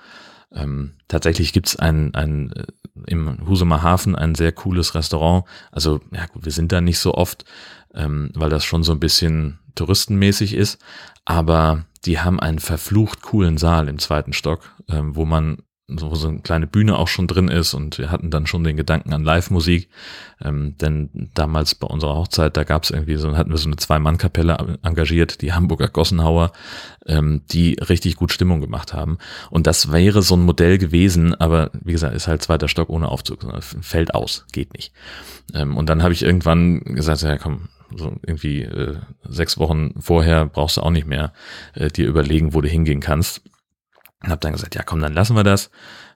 Ähm, 0.54 0.94
tatsächlich 1.08 1.54
gibt's 1.54 1.76
ein, 1.78 2.14
ein 2.14 2.52
äh, 2.54 2.66
im 3.08 3.48
Husumer 3.48 3.84
Hafen 3.84 4.16
ein 4.16 4.36
sehr 4.36 4.52
cooles 4.52 4.96
Restaurant. 4.96 5.46
Also, 5.72 6.02
ja 6.12 6.26
gut, 6.28 6.46
wir 6.46 6.52
sind 6.52 6.72
da 6.72 6.82
nicht 6.82 7.00
so 7.00 7.14
oft, 7.14 7.46
ähm, 7.94 8.32
weil 8.36 8.50
das 8.50 8.66
schon 8.66 8.84
so 8.84 8.92
ein 8.92 9.00
bisschen 9.00 9.60
touristenmäßig 9.76 10.54
ist, 10.54 10.80
aber 11.26 11.86
die 12.06 12.20
haben 12.20 12.40
einen 12.40 12.60
verflucht 12.60 13.22
coolen 13.22 13.58
Saal 13.58 13.88
im 13.88 14.00
zweiten 14.00 14.34
Stock, 14.34 14.76
ähm, 14.90 15.16
wo 15.16 15.26
man 15.26 15.58
wo 16.00 16.16
so 16.16 16.30
eine 16.30 16.40
kleine 16.40 16.68
Bühne 16.68 16.98
auch 16.98 17.08
schon 17.08 17.28
drin 17.28 17.48
ist 17.48 17.74
und 17.74 17.98
wir 17.98 18.12
hatten 18.12 18.32
dann 18.32 18.48
schon 18.48 18.64
den 18.64 18.78
Gedanken 18.78 19.14
an 19.14 19.24
Live-Musik, 19.24 19.90
ähm, 20.42 20.76
denn 20.80 21.30
damals 21.34 21.76
bei 21.76 21.88
unserer 21.88 22.16
Hochzeit, 22.16 22.56
da 22.56 22.64
gab 22.64 22.84
es 22.84 22.92
irgendwie 22.92 23.18
so, 23.18 23.36
hatten 23.36 23.52
wir 23.52 23.58
so 23.58 23.68
eine 23.68 23.76
Zwei-Mann-Kapelle 23.76 24.80
engagiert, 24.84 25.42
die 25.42 25.54
Hamburger 25.54 25.90
Gossenhauer, 25.90 26.54
ähm, 27.06 27.42
die 27.52 27.74
richtig 27.74 28.16
gut 28.16 28.32
Stimmung 28.32 28.62
gemacht 28.62 28.94
haben 28.94 29.18
und 29.50 29.68
das 29.68 29.92
wäre 29.92 30.22
so 30.22 30.36
ein 30.36 30.46
Modell 30.46 30.78
gewesen, 30.78 31.36
aber 31.36 31.72
wie 31.84 31.92
gesagt, 31.92 32.16
ist 32.16 32.28
halt 32.28 32.42
zweiter 32.42 32.68
Stock 32.68 32.90
ohne 32.90 33.10
Aufzug, 33.10 33.46
fällt 33.62 34.16
aus, 34.16 34.46
geht 34.54 34.74
nicht. 34.74 34.94
Ähm, 35.54 35.76
und 35.76 35.90
dann 35.90 36.04
habe 36.04 36.14
ich 36.14 36.24
irgendwann 36.24 36.80
gesagt, 36.80 37.22
ja 37.22 37.38
komm, 37.38 37.68
so 37.96 38.16
irgendwie 38.26 38.64
äh, 38.64 38.98
sechs 39.24 39.58
Wochen 39.58 39.94
vorher 40.00 40.46
brauchst 40.46 40.78
du 40.78 40.82
auch 40.82 40.92
nicht 40.92 41.08
mehr 41.08 41.34
äh, 41.74 41.90
dir 41.90 42.08
überlegen, 42.08 42.54
wo 42.54 42.62
du 42.62 42.68
hingehen 42.68 43.00
kannst. 43.00 43.42
Und 44.24 44.30
habe 44.30 44.40
dann 44.40 44.54
gesagt, 44.54 44.76
ja 44.76 44.84
komm, 44.84 45.02
dann 45.02 45.14
lassen 45.14 45.36
wir 45.36 45.44
das. 45.44 45.72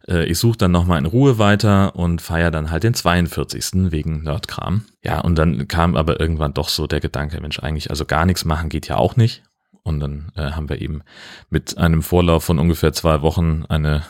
Äh, 0.07 0.25
ich 0.25 0.38
suche 0.39 0.57
dann 0.57 0.71
nochmal 0.71 0.99
in 0.99 1.05
Ruhe 1.05 1.38
weiter 1.38 1.95
und 1.95 2.21
feiere 2.21 2.51
dann 2.51 2.71
halt 2.71 2.83
den 2.83 2.93
42. 2.93 3.91
wegen 3.91 4.23
Nerdkram. 4.23 4.85
Ja, 5.03 5.21
und 5.21 5.35
dann 5.35 5.67
kam 5.67 5.95
aber 5.95 6.19
irgendwann 6.19 6.53
doch 6.53 6.69
so 6.69 6.88
der 6.88 6.99
Gedanke, 6.99 7.39
Mensch, 7.41 7.59
eigentlich, 7.59 7.89
also 7.89 8.05
gar 8.05 8.25
nichts 8.25 8.45
machen 8.45 8.69
geht 8.69 8.88
ja 8.88 8.97
auch 8.97 9.15
nicht. 9.15 9.43
Und 9.83 9.99
dann 9.99 10.31
äh, 10.35 10.51
haben 10.51 10.69
wir 10.69 10.81
eben 10.81 11.03
mit 11.49 11.77
einem 11.77 12.01
Vorlauf 12.01 12.43
von 12.43 12.57
ungefähr 12.57 12.91
zwei 12.93 13.21
Wochen 13.21 13.65
eine, 13.69 14.03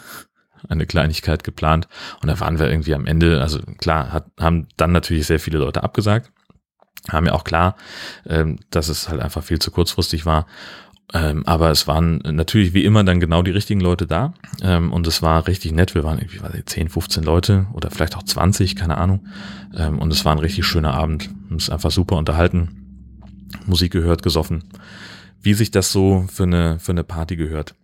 eine 0.70 0.86
Kleinigkeit 0.86 1.44
geplant. 1.44 1.88
Und 2.22 2.30
da 2.30 2.40
waren 2.40 2.60
wir 2.60 2.70
irgendwie 2.70 2.96
am 2.96 3.06
Ende, 3.06 3.42
also 3.42 3.60
klar, 3.78 4.14
hat, 4.14 4.26
haben 4.40 4.68
dann 4.78 4.94
natürlich 4.94 5.28
sehr 5.28 5.40
viele 5.40 5.60
Leute 5.60 5.84
abgesagt. 5.84 6.32
Haben 7.10 7.28
ja 7.28 7.34
auch 7.34 7.44
klar, 7.44 7.76
ähm, 8.28 8.58
dass 8.72 8.90
es 8.90 9.10
halt 9.10 9.22
einfach 9.22 9.44
viel 9.44 9.60
zu 9.60 9.72
kurzfristig 9.72 10.26
war. 10.26 10.48
Ähm, 11.14 11.46
aber 11.46 11.70
es 11.70 11.88
waren 11.88 12.18
natürlich 12.18 12.74
wie 12.74 12.84
immer 12.84 13.04
dann 13.04 13.20
genau 13.20 13.44
die 13.44 13.52
richtigen 13.52 13.80
Leute 13.80 14.08
da. 14.08 14.34
Ähm, 14.64 14.92
und 14.92 15.06
es 15.06 15.22
war 15.22 15.48
richtig 15.48 15.72
nett. 15.72 15.94
Wir 15.94 16.04
waren 16.04 16.18
irgendwie 16.18 16.42
weiß 16.42 16.56
ich, 16.56 16.66
10, 16.66 16.90
15 16.90 17.24
Leute 17.24 17.68
oder 17.74 17.92
vielleicht 17.92 18.18
auch 18.18 18.24
20, 18.24 18.76
keine 18.76 18.98
Ahnung. 18.98 19.28
Ähm, 19.76 20.00
und 20.00 20.12
es 20.12 20.26
war 20.26 20.32
ein 20.32 20.40
richtig 20.40 20.66
schöner 20.66 20.96
Abend. 20.96 21.30
Ist 21.56 21.70
einfach 21.70 21.92
super 21.92 22.18
unterhalten. 22.18 22.82
Musik 23.68 23.92
gehört, 23.92 24.24
gesoffen 24.24 24.64
wie 25.46 25.54
sich 25.54 25.70
das 25.70 25.92
so 25.92 26.26
für 26.28 26.44
eine, 26.44 26.80
für 26.80 26.92
eine 26.92 27.04
Party 27.04 27.36
gehört. 27.36 27.76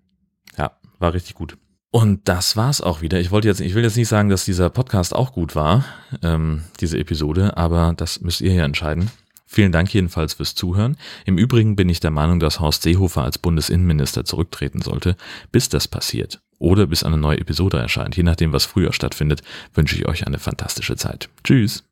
Ja, 0.57 0.71
war 0.97 1.13
richtig 1.13 1.35
gut. 1.35 1.57
Und 1.91 2.29
das 2.29 2.55
war's 2.55 2.79
auch 2.79 3.01
wieder. 3.01 3.19
Ich 3.19 3.31
wollte 3.31 3.49
jetzt, 3.49 3.59
ich 3.59 3.75
will 3.75 3.83
jetzt 3.83 3.97
nicht 3.97 4.07
sagen, 4.07 4.29
dass 4.29 4.45
dieser 4.45 4.69
Podcast 4.69 5.13
auch 5.13 5.33
gut 5.33 5.55
war, 5.55 5.83
ähm, 6.23 6.63
diese 6.79 6.97
Episode, 6.97 7.57
aber 7.57 7.93
das 7.95 8.21
müsst 8.21 8.39
ihr 8.39 8.53
ja 8.53 8.63
entscheiden. 8.63 9.11
Vielen 9.45 9.73
Dank 9.73 9.93
jedenfalls 9.93 10.35
fürs 10.35 10.55
Zuhören. 10.55 10.95
Im 11.25 11.37
Übrigen 11.37 11.75
bin 11.75 11.89
ich 11.89 11.99
der 11.99 12.11
Meinung, 12.11 12.39
dass 12.39 12.61
Horst 12.61 12.83
Seehofer 12.83 13.23
als 13.23 13.37
Bundesinnenminister 13.37 14.23
zurücktreten 14.23 14.81
sollte. 14.81 15.17
Bis 15.51 15.67
das 15.67 15.89
passiert 15.89 16.41
oder 16.57 16.87
bis 16.87 17.03
eine 17.03 17.17
neue 17.17 17.39
Episode 17.39 17.77
erscheint, 17.77 18.15
je 18.15 18.23
nachdem, 18.23 18.53
was 18.53 18.65
früher 18.65 18.93
stattfindet, 18.93 19.41
wünsche 19.73 19.97
ich 19.97 20.07
euch 20.07 20.25
eine 20.25 20.39
fantastische 20.39 20.95
Zeit. 20.95 21.27
Tschüss. 21.43 21.90